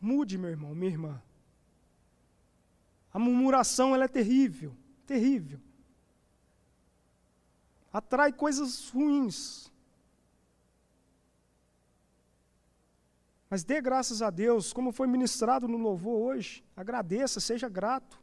mude, 0.00 0.38
meu 0.38 0.50
irmão, 0.50 0.74
minha 0.74 0.90
irmã. 0.90 1.22
A 3.12 3.18
murmuração 3.18 3.94
ela 3.94 4.04
é 4.04 4.08
terrível, 4.08 4.74
terrível. 5.06 5.60
Atrai 7.92 8.32
coisas 8.32 8.88
ruins. 8.90 9.72
Mas 13.48 13.62
dê 13.62 13.80
graças 13.80 14.20
a 14.20 14.30
Deus, 14.30 14.72
como 14.72 14.90
foi 14.90 15.06
ministrado 15.06 15.68
no 15.68 15.78
louvor 15.78 16.18
hoje. 16.20 16.64
Agradeça, 16.76 17.38
seja 17.38 17.68
grato. 17.68 18.20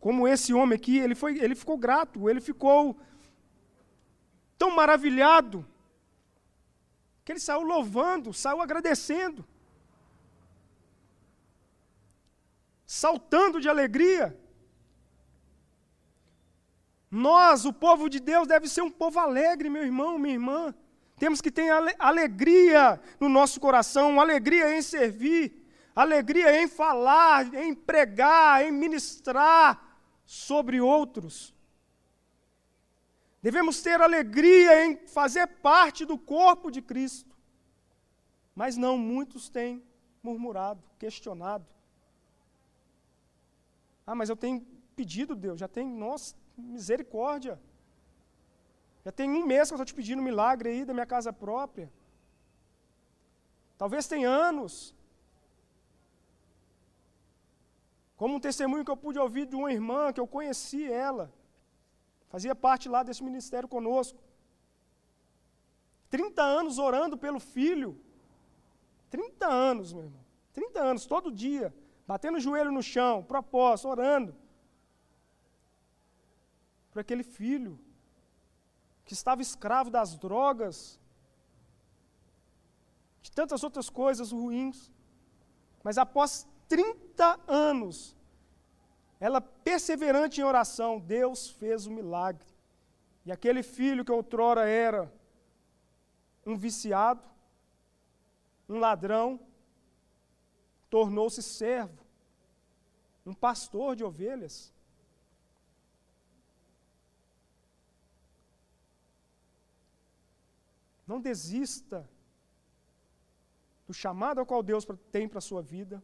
Como 0.00 0.26
esse 0.26 0.54
homem 0.54 0.76
aqui, 0.76 0.96
ele, 0.96 1.14
foi, 1.14 1.38
ele 1.38 1.54
ficou 1.54 1.76
grato, 1.76 2.30
ele 2.30 2.40
ficou 2.40 2.98
tão 4.56 4.74
maravilhado 4.74 5.66
que 7.28 7.32
ele 7.32 7.40
saiu 7.40 7.60
louvando, 7.60 8.32
saiu 8.32 8.62
agradecendo, 8.62 9.46
saltando 12.86 13.60
de 13.60 13.68
alegria. 13.68 14.34
Nós, 17.10 17.66
o 17.66 17.72
povo 17.72 18.08
de 18.08 18.18
Deus, 18.18 18.48
deve 18.48 18.66
ser 18.66 18.80
um 18.80 18.90
povo 18.90 19.18
alegre, 19.18 19.68
meu 19.68 19.84
irmão, 19.84 20.18
minha 20.18 20.36
irmã. 20.36 20.74
Temos 21.18 21.42
que 21.42 21.50
ter 21.50 21.68
alegria 21.98 22.98
no 23.20 23.28
nosso 23.28 23.60
coração, 23.60 24.18
alegria 24.18 24.74
em 24.74 24.80
servir, 24.80 25.54
alegria 25.94 26.62
em 26.62 26.66
falar, 26.66 27.54
em 27.54 27.74
pregar, 27.74 28.64
em 28.64 28.72
ministrar 28.72 30.00
sobre 30.24 30.80
outros. 30.80 31.54
Devemos 33.40 33.80
ter 33.80 34.00
alegria 34.00 34.84
em 34.84 34.96
fazer 35.06 35.46
parte 35.46 36.04
do 36.04 36.18
corpo 36.18 36.70
de 36.70 36.82
Cristo. 36.82 37.36
Mas 38.54 38.76
não, 38.76 38.98
muitos 38.98 39.48
têm 39.48 39.82
murmurado, 40.22 40.82
questionado. 40.98 41.66
Ah, 44.04 44.14
mas 44.14 44.28
eu 44.28 44.36
tenho 44.36 44.66
pedido, 44.96 45.36
Deus, 45.36 45.60
já 45.60 45.68
tem, 45.68 45.86
nossa, 45.86 46.34
misericórdia. 46.56 47.60
Já 49.04 49.12
tem 49.12 49.30
um 49.30 49.46
mês 49.46 49.68
que 49.68 49.74
eu 49.74 49.76
estou 49.76 49.86
te 49.86 49.94
pedindo 49.94 50.20
um 50.20 50.24
milagre 50.24 50.70
aí 50.70 50.84
da 50.84 50.92
minha 50.92 51.06
casa 51.06 51.32
própria. 51.32 51.90
Talvez 53.76 54.08
tenha 54.08 54.28
anos. 54.28 54.92
Como 58.16 58.34
um 58.34 58.40
testemunho 58.40 58.84
que 58.84 58.90
eu 58.90 58.96
pude 58.96 59.18
ouvir 59.18 59.46
de 59.46 59.54
uma 59.54 59.72
irmã, 59.72 60.12
que 60.12 60.18
eu 60.18 60.26
conheci 60.26 60.90
ela. 60.90 61.32
Fazia 62.28 62.54
parte 62.54 62.88
lá 62.88 63.02
desse 63.02 63.22
ministério 63.22 63.68
conosco. 63.68 64.18
30 66.10 66.42
anos 66.42 66.78
orando 66.78 67.16
pelo 67.16 67.40
filho. 67.40 68.00
30 69.10 69.46
anos, 69.46 69.92
meu 69.92 70.04
irmão. 70.04 70.24
30 70.52 70.80
anos, 70.80 71.06
todo 71.06 71.32
dia. 71.32 71.74
Batendo 72.06 72.38
o 72.38 72.40
joelho 72.40 72.72
no 72.72 72.82
chão, 72.82 73.22
propósito, 73.22 73.88
orando. 73.88 74.34
Por 76.90 77.00
aquele 77.00 77.22
filho 77.22 77.78
que 79.04 79.14
estava 79.14 79.40
escravo 79.40 79.90
das 79.90 80.16
drogas, 80.16 81.00
de 83.22 83.30
tantas 83.30 83.62
outras 83.62 83.88
coisas 83.88 84.32
ruins. 84.32 84.92
Mas 85.82 85.96
após 85.96 86.46
30 86.68 87.40
anos, 87.46 88.14
ela 89.20 89.40
perseverante 89.40 90.40
em 90.40 90.44
oração, 90.44 91.00
Deus 91.00 91.50
fez 91.50 91.86
o 91.86 91.90
um 91.90 91.94
milagre. 91.94 92.46
E 93.26 93.32
aquele 93.32 93.62
filho 93.62 94.04
que 94.04 94.12
outrora 94.12 94.68
era 94.68 95.12
um 96.46 96.56
viciado, 96.56 97.22
um 98.68 98.78
ladrão, 98.78 99.40
tornou-se 100.88 101.42
servo, 101.42 102.06
um 103.26 103.34
pastor 103.34 103.96
de 103.96 104.04
ovelhas. 104.04 104.72
Não 111.06 111.20
desista 111.20 112.08
do 113.86 113.94
chamado 113.94 114.38
ao 114.38 114.46
qual 114.46 114.62
Deus 114.62 114.86
tem 115.10 115.26
para 115.28 115.38
a 115.38 115.42
sua 115.42 115.62
vida. 115.62 116.02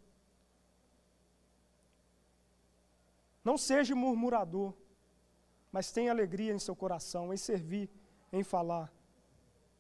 Não 3.44 3.58
seja 3.58 3.94
murmurador, 3.94 4.72
mas 5.70 5.92
tenha 5.92 6.10
alegria 6.10 6.52
em 6.52 6.58
seu 6.58 6.74
coração, 6.74 7.32
em 7.32 7.36
servir, 7.36 7.90
em 8.32 8.42
falar 8.42 8.90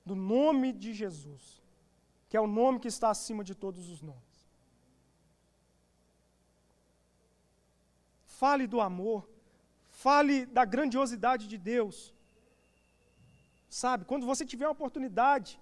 do 0.04 0.14
nome 0.14 0.72
de 0.72 0.92
Jesus, 0.92 1.62
que 2.28 2.36
é 2.36 2.40
o 2.40 2.46
nome 2.46 2.78
que 2.78 2.88
está 2.88 3.08
acima 3.10 3.42
de 3.42 3.54
todos 3.54 3.88
os 3.88 4.02
nomes. 4.02 4.34
Fale 8.26 8.66
do 8.66 8.80
amor, 8.80 9.26
fale 9.88 10.44
da 10.44 10.64
grandiosidade 10.64 11.48
de 11.48 11.56
Deus. 11.56 12.12
Sabe, 13.68 14.04
quando 14.04 14.26
você 14.26 14.44
tiver 14.44 14.66
a 14.66 14.70
oportunidade, 14.70 15.58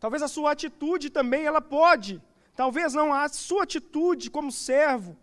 talvez 0.00 0.22
a 0.22 0.28
sua 0.28 0.50
atitude 0.50 1.10
também 1.10 1.44
ela 1.44 1.60
pode, 1.60 2.20
talvez 2.56 2.92
não 2.92 3.14
a 3.14 3.28
sua 3.28 3.62
atitude 3.62 4.30
como 4.30 4.50
servo 4.50 5.16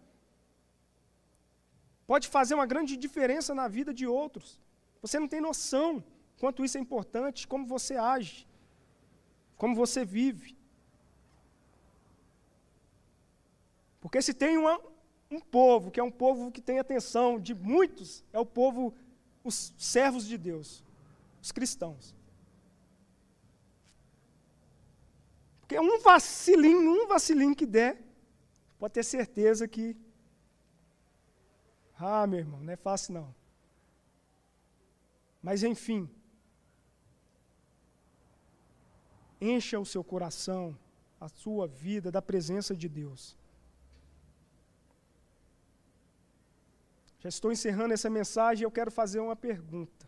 pode 2.07 2.27
fazer 2.27 2.55
uma 2.55 2.65
grande 2.65 2.97
diferença 2.97 3.53
na 3.53 3.67
vida 3.67 3.93
de 3.93 4.07
outros. 4.07 4.59
Você 5.01 5.19
não 5.19 5.27
tem 5.27 5.39
noção 5.39 6.03
quanto 6.39 6.65
isso 6.65 6.77
é 6.77 6.81
importante, 6.81 7.47
como 7.47 7.65
você 7.65 7.95
age, 7.97 8.47
como 9.57 9.75
você 9.75 10.03
vive. 10.03 10.57
Porque 14.01 14.21
se 14.21 14.33
tem 14.33 14.57
uma, 14.57 14.79
um 15.29 15.39
povo, 15.39 15.91
que 15.91 15.99
é 15.99 16.03
um 16.03 16.11
povo 16.11 16.51
que 16.51 16.61
tem 16.61 16.79
atenção 16.79 17.39
de 17.39 17.53
muitos, 17.53 18.23
é 18.33 18.39
o 18.39 18.45
povo, 18.45 18.93
os 19.43 19.73
servos 19.77 20.25
de 20.25 20.37
Deus 20.37 20.87
os 21.47 21.51
cristãos. 21.51 22.13
Porque 25.61 25.79
um 25.79 25.99
vacilinho, 25.99 26.91
um 26.91 27.07
vacilinho 27.07 27.55
que 27.55 27.65
der, 27.65 28.01
pode 28.77 28.93
ter 28.93 29.03
certeza 29.03 29.67
que. 29.67 29.95
Ah, 31.99 32.27
meu 32.27 32.39
irmão, 32.39 32.59
não 32.59 32.71
é 32.71 32.75
fácil 32.75 33.13
não. 33.15 33.35
Mas 35.41 35.63
enfim, 35.63 36.09
encha 39.39 39.79
o 39.79 39.85
seu 39.85 40.03
coração, 40.03 40.77
a 41.19 41.27
sua 41.27 41.67
vida 41.67 42.11
da 42.11 42.21
presença 42.21 42.75
de 42.75 42.87
Deus. 42.87 43.35
Já 47.19 47.29
estou 47.29 47.51
encerrando 47.51 47.93
essa 47.93 48.09
mensagem 48.09 48.61
e 48.61 48.65
eu 48.65 48.71
quero 48.71 48.91
fazer 48.91 49.19
uma 49.19 49.35
pergunta. 49.35 50.07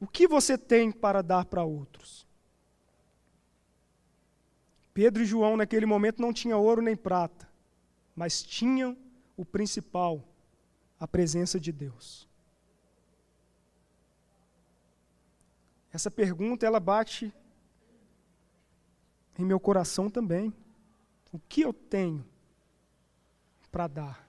O 0.00 0.06
que 0.06 0.26
você 0.26 0.58
tem 0.58 0.90
para 0.90 1.22
dar 1.22 1.44
para 1.44 1.62
outros? 1.62 2.26
Pedro 4.94 5.22
e 5.22 5.26
João, 5.26 5.56
naquele 5.56 5.86
momento, 5.86 6.20
não 6.20 6.32
tinham 6.32 6.62
ouro 6.62 6.82
nem 6.82 6.96
prata, 6.96 7.48
mas 8.14 8.42
tinham 8.42 8.96
o 9.36 9.44
principal, 9.44 10.22
a 10.98 11.08
presença 11.08 11.58
de 11.58 11.72
Deus. 11.72 12.28
Essa 15.92 16.10
pergunta, 16.10 16.66
ela 16.66 16.80
bate 16.80 17.32
em 19.38 19.44
meu 19.44 19.60
coração 19.60 20.10
também. 20.10 20.52
O 21.32 21.38
que 21.38 21.62
eu 21.62 21.72
tenho 21.72 22.24
para 23.70 23.86
dar? 23.86 24.28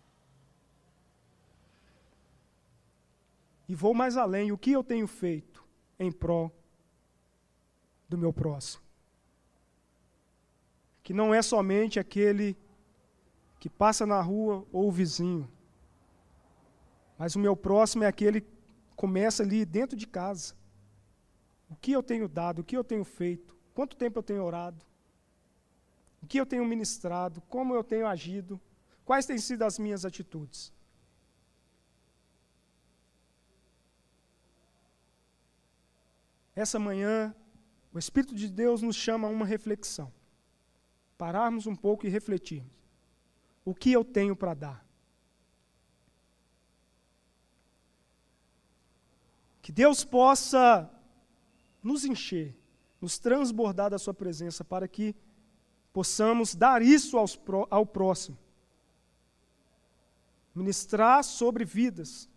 E 3.67 3.75
vou 3.75 3.93
mais 3.93 4.17
além, 4.17 4.51
o 4.51 4.57
que 4.57 4.71
eu 4.71 4.83
tenho 4.83 5.07
feito? 5.07 5.63
em 5.99 6.11
prol 6.11 6.51
do 8.07 8.17
meu 8.17 8.33
próximo. 8.33 8.83
Que 11.03 11.13
não 11.13 11.33
é 11.33 11.41
somente 11.41 11.99
aquele 11.99 12.57
que 13.59 13.69
passa 13.69 14.05
na 14.05 14.21
rua 14.21 14.65
ou 14.71 14.87
o 14.87 14.91
vizinho, 14.91 15.49
mas 17.17 17.35
o 17.35 17.39
meu 17.39 17.55
próximo 17.55 18.03
é 18.03 18.07
aquele 18.07 18.41
que 18.41 18.51
começa 18.95 19.43
ali 19.43 19.65
dentro 19.65 19.95
de 19.95 20.07
casa. 20.07 20.55
O 21.69 21.75
que 21.75 21.91
eu 21.91 22.03
tenho 22.03 22.27
dado, 22.27 22.59
o 22.59 22.63
que 22.63 22.75
eu 22.75 22.83
tenho 22.83 23.03
feito, 23.03 23.55
quanto 23.73 23.95
tempo 23.95 24.19
eu 24.19 24.23
tenho 24.23 24.43
orado, 24.43 24.83
o 26.21 26.27
que 26.27 26.39
eu 26.39 26.45
tenho 26.45 26.65
ministrado, 26.65 27.41
como 27.49 27.73
eu 27.73 27.83
tenho 27.83 28.07
agido, 28.07 28.59
quais 29.05 29.25
têm 29.25 29.37
sido 29.37 29.63
as 29.63 29.79
minhas 29.79 30.05
atitudes. 30.05 30.73
Essa 36.55 36.77
manhã, 36.77 37.35
o 37.91 37.97
Espírito 37.97 38.35
de 38.35 38.49
Deus 38.49 38.81
nos 38.81 38.95
chama 38.95 39.27
a 39.27 39.31
uma 39.31 39.45
reflexão. 39.45 40.11
Pararmos 41.17 41.67
um 41.67 41.75
pouco 41.75 42.05
e 42.05 42.09
refletirmos. 42.09 42.71
O 43.63 43.73
que 43.73 43.91
eu 43.91 44.03
tenho 44.03 44.35
para 44.35 44.53
dar? 44.53 44.85
Que 49.61 49.71
Deus 49.71 50.03
possa 50.03 50.89
nos 51.81 52.03
encher, 52.03 52.55
nos 52.99 53.17
transbordar 53.17 53.89
da 53.89 53.97
Sua 53.97 54.13
presença, 54.13 54.63
para 54.63 54.87
que 54.87 55.15
possamos 55.93 56.53
dar 56.55 56.81
isso 56.81 57.17
aos, 57.17 57.39
ao 57.69 57.85
próximo. 57.85 58.37
Ministrar 60.53 61.23
sobre 61.23 61.63
vidas 61.63 62.29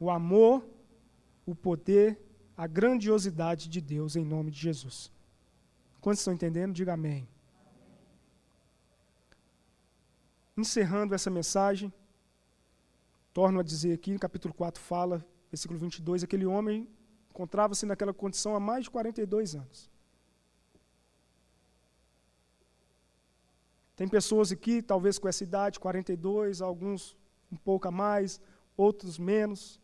o 0.00 0.10
amor, 0.10 0.68
o 1.46 1.54
poder 1.54 2.20
a 2.58 2.66
grandiosidade 2.66 3.68
de 3.68 3.80
Deus 3.80 4.16
em 4.16 4.24
nome 4.24 4.50
de 4.50 4.58
Jesus. 4.58 5.12
Quantos 6.00 6.18
estão 6.18 6.34
entendendo? 6.34 6.72
Diga 6.74 6.94
amém. 6.94 7.28
Encerrando 10.58 11.14
essa 11.14 11.30
mensagem, 11.30 11.92
torno 13.32 13.60
a 13.60 13.62
dizer 13.62 13.92
aqui, 13.92 14.12
no 14.12 14.18
capítulo 14.18 14.52
4 14.52 14.82
fala, 14.82 15.24
versículo 15.52 15.78
22, 15.78 16.24
aquele 16.24 16.44
homem 16.44 16.88
encontrava-se 17.30 17.86
naquela 17.86 18.12
condição 18.12 18.56
há 18.56 18.58
mais 18.58 18.82
de 18.82 18.90
42 18.90 19.54
anos. 19.54 19.88
Tem 23.94 24.08
pessoas 24.08 24.50
aqui, 24.50 24.82
talvez 24.82 25.16
com 25.16 25.28
essa 25.28 25.44
idade, 25.44 25.78
42, 25.78 26.60
alguns 26.60 27.16
um 27.52 27.56
pouco 27.56 27.86
a 27.86 27.92
mais, 27.92 28.40
outros 28.76 29.16
menos. 29.16 29.80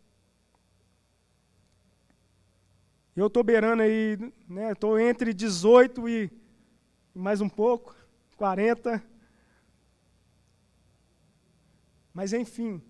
Eu 3.14 3.28
estou 3.28 3.44
beirando 3.44 3.82
aí, 3.82 4.18
né? 4.48 4.72
Estou 4.72 4.98
entre 4.98 5.32
18 5.32 6.08
e 6.08 6.32
mais 7.14 7.40
um 7.40 7.48
pouco, 7.48 7.94
40. 8.36 9.13
Mas 12.14 12.32
enfim, 12.32 12.80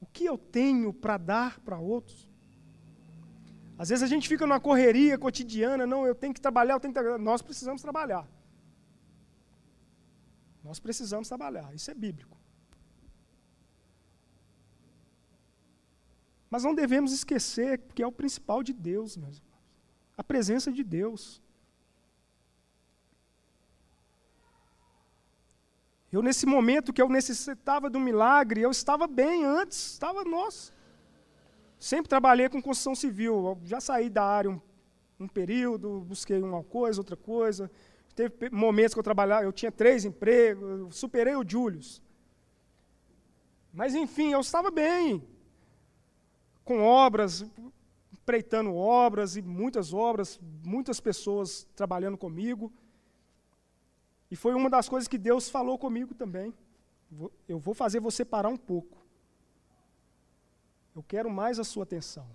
o 0.00 0.06
que 0.06 0.24
eu 0.24 0.38
tenho 0.38 0.92
para 0.92 1.18
dar 1.18 1.60
para 1.60 1.78
outros? 1.78 2.28
Às 3.78 3.90
vezes 3.90 4.02
a 4.02 4.06
gente 4.06 4.26
fica 4.26 4.46
numa 4.46 4.58
correria 4.60 5.18
cotidiana, 5.18 5.86
não, 5.86 6.06
eu 6.06 6.14
tenho 6.14 6.32
que 6.32 6.40
trabalhar, 6.40 6.74
eu 6.74 6.80
tenho 6.80 6.92
que 6.92 7.00
trabalhar. 7.00 7.18
Nós 7.18 7.42
precisamos 7.42 7.82
trabalhar. 7.82 8.26
Nós 10.64 10.78
precisamos 10.78 11.28
trabalhar, 11.28 11.74
isso 11.74 11.90
é 11.90 11.94
bíblico. 11.94 12.38
Mas 16.50 16.64
não 16.64 16.74
devemos 16.74 17.12
esquecer 17.12 17.78
que 17.94 18.02
é 18.02 18.06
o 18.06 18.12
principal 18.12 18.62
de 18.62 18.72
Deus, 18.72 19.16
meus 19.16 19.36
irmãos. 19.36 19.50
A 20.16 20.24
presença 20.24 20.72
de 20.72 20.82
Deus. 20.82 21.40
Eu, 26.12 26.22
nesse 26.22 26.44
momento 26.44 26.92
que 26.92 27.00
eu 27.00 27.08
necessitava 27.08 27.88
do 27.88 28.00
milagre, 28.00 28.60
eu 28.60 28.70
estava 28.70 29.06
bem 29.06 29.44
antes, 29.44 29.92
estava, 29.92 30.24
nossa. 30.24 30.72
Sempre 31.78 32.08
trabalhei 32.08 32.48
com 32.48 32.60
construção 32.60 32.94
civil, 32.94 33.58
já 33.64 33.80
saí 33.80 34.10
da 34.10 34.24
área 34.24 34.50
um, 34.50 34.60
um 35.20 35.28
período, 35.28 36.00
busquei 36.00 36.42
uma 36.42 36.64
coisa, 36.64 37.00
outra 37.00 37.16
coisa. 37.16 37.70
Teve 38.14 38.50
momentos 38.50 38.92
que 38.92 38.98
eu 38.98 39.04
trabalhava, 39.04 39.44
eu 39.44 39.52
tinha 39.52 39.70
três 39.70 40.04
empregos, 40.04 40.96
superei 40.96 41.36
o 41.36 41.48
Julius. 41.48 42.02
Mas 43.72 43.94
enfim, 43.94 44.32
eu 44.32 44.40
estava 44.40 44.70
bem 44.70 45.22
com 46.64 46.82
obras, 46.82 47.44
empreitando 48.12 48.74
obras 48.74 49.36
e 49.36 49.42
muitas 49.42 49.92
obras, 49.92 50.40
muitas 50.64 51.00
pessoas 51.00 51.66
trabalhando 51.74 52.18
comigo. 52.18 52.72
E 54.30 54.36
foi 54.36 54.54
uma 54.54 54.70
das 54.70 54.88
coisas 54.88 55.08
que 55.08 55.18
Deus 55.18 55.48
falou 55.48 55.76
comigo 55.78 56.14
também. 56.14 56.54
Eu 57.48 57.58
vou 57.58 57.74
fazer 57.74 57.98
você 57.98 58.24
parar 58.24 58.48
um 58.48 58.56
pouco. 58.56 58.96
Eu 60.94 61.02
quero 61.02 61.28
mais 61.28 61.58
a 61.58 61.64
sua 61.64 61.82
atenção. 61.82 62.28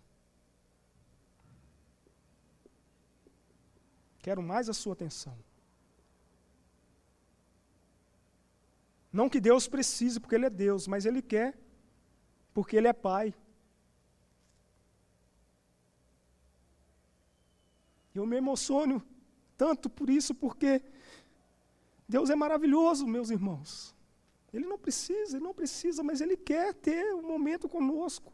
Quero 4.20 4.42
mais 4.42 4.68
a 4.68 4.74
sua 4.74 4.94
atenção. 4.94 5.38
Não 9.14 9.30
que 9.30 9.40
Deus 9.40 9.66
precise, 9.66 10.20
porque 10.20 10.36
Ele 10.36 10.48
é 10.48 10.50
Deus, 10.50 10.88
mas 10.88 11.06
Ele 11.06 11.22
quer, 11.22 11.58
porque 12.54 12.76
Ele 12.76 12.88
é 12.88 12.92
Pai. 12.92 13.34
Eu 18.14 18.26
me 18.26 18.36
emociono 18.36 19.02
tanto 19.56 19.90
por 19.90 20.10
isso, 20.10 20.34
porque 20.36 20.82
Deus 22.08 22.30
é 22.30 22.36
maravilhoso, 22.36 23.08
meus 23.08 23.30
irmãos. 23.30 23.96
Ele 24.54 24.66
não 24.66 24.78
precisa, 24.78 25.36
ele 25.36 25.44
não 25.44 25.54
precisa, 25.54 26.04
mas 26.04 26.22
ele 26.22 26.38
quer 26.38 26.74
ter 26.74 27.14
um 27.14 27.24
momento 27.24 27.68
conosco. 27.68 28.32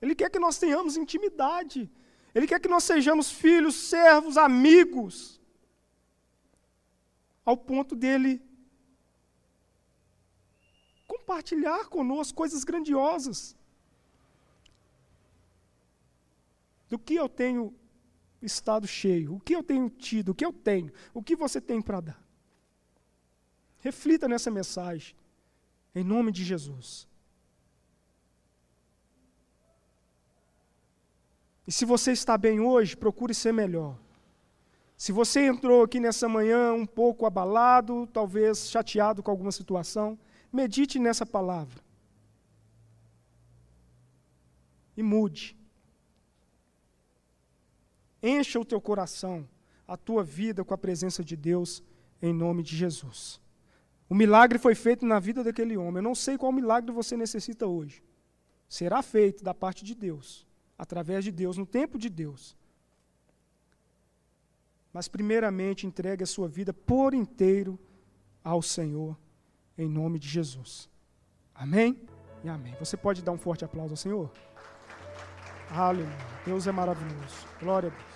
Ele 0.00 0.14
quer 0.14 0.30
que 0.30 0.38
nós 0.38 0.58
tenhamos 0.58 0.96
intimidade. 0.96 1.90
Ele 2.34 2.46
quer 2.46 2.60
que 2.60 2.68
nós 2.68 2.84
sejamos 2.84 3.30
filhos, 3.30 3.74
servos, 3.74 4.36
amigos. 4.36 5.40
Ao 7.44 7.56
ponto 7.56 7.94
dele 7.96 8.40
compartilhar 11.06 11.88
conosco 11.88 12.36
coisas 12.36 12.62
grandiosas. 12.64 13.56
do 16.92 16.98
que 16.98 17.14
eu 17.14 17.26
tenho 17.26 17.74
estado 18.42 18.86
cheio, 18.86 19.36
o 19.36 19.40
que 19.40 19.54
eu 19.54 19.62
tenho 19.62 19.88
tido, 19.88 20.30
o 20.30 20.34
que 20.34 20.44
eu 20.44 20.52
tenho, 20.52 20.92
o 21.14 21.22
que 21.22 21.36
você 21.36 21.60
tem 21.60 21.80
para 21.80 22.00
dar. 22.00 22.22
Reflita 23.80 24.28
nessa 24.28 24.50
mensagem, 24.50 25.14
em 25.94 26.04
nome 26.04 26.30
de 26.32 26.44
Jesus. 26.44 27.08
E 31.66 31.72
se 31.72 31.84
você 31.84 32.12
está 32.12 32.36
bem 32.36 32.60
hoje, 32.60 32.96
procure 32.96 33.34
ser 33.34 33.52
melhor. 33.52 33.98
Se 34.96 35.10
você 35.10 35.46
entrou 35.46 35.82
aqui 35.82 35.98
nessa 35.98 36.28
manhã 36.28 36.72
um 36.72 36.86
pouco 36.86 37.26
abalado, 37.26 38.06
talvez 38.12 38.70
chateado 38.70 39.22
com 39.22 39.30
alguma 39.30 39.50
situação, 39.50 40.18
medite 40.52 40.98
nessa 40.98 41.26
palavra. 41.26 41.82
E 44.96 45.02
mude. 45.02 45.56
Encha 48.22 48.60
o 48.60 48.64
teu 48.64 48.80
coração, 48.80 49.48
a 49.86 49.96
tua 49.96 50.22
vida 50.22 50.64
com 50.64 50.72
a 50.72 50.78
presença 50.78 51.24
de 51.24 51.36
Deus, 51.36 51.82
em 52.20 52.32
nome 52.32 52.62
de 52.62 52.76
Jesus. 52.76 53.40
O 54.08 54.14
milagre 54.14 54.58
foi 54.58 54.74
feito 54.74 55.04
na 55.06 55.18
vida 55.18 55.42
daquele 55.42 55.76
homem. 55.76 55.96
Eu 55.96 56.02
não 56.02 56.14
sei 56.14 56.38
qual 56.38 56.52
milagre 56.52 56.92
você 56.92 57.16
necessita 57.16 57.66
hoje. 57.66 58.02
Será 58.68 59.02
feito 59.02 59.42
da 59.42 59.52
parte 59.52 59.84
de 59.84 59.94
Deus, 59.94 60.46
através 60.78 61.24
de 61.24 61.32
Deus, 61.32 61.56
no 61.56 61.66
tempo 61.66 61.98
de 61.98 62.08
Deus. 62.08 62.56
Mas, 64.92 65.08
primeiramente, 65.08 65.86
entregue 65.86 66.22
a 66.22 66.26
sua 66.26 66.46
vida 66.46 66.72
por 66.72 67.14
inteiro 67.14 67.78
ao 68.44 68.60
Senhor, 68.60 69.16
em 69.78 69.88
nome 69.88 70.18
de 70.18 70.28
Jesus. 70.28 70.90
Amém? 71.54 71.98
E 72.44 72.48
amém. 72.48 72.74
Você 72.78 72.96
pode 72.96 73.22
dar 73.22 73.32
um 73.32 73.38
forte 73.38 73.64
aplauso 73.64 73.94
ao 73.94 73.96
Senhor? 73.96 74.30
Aleluia. 75.70 76.18
Deus 76.44 76.66
é 76.66 76.72
maravilhoso. 76.72 77.46
Glória 77.60 77.88
a 77.88 77.92
Deus. 77.92 78.11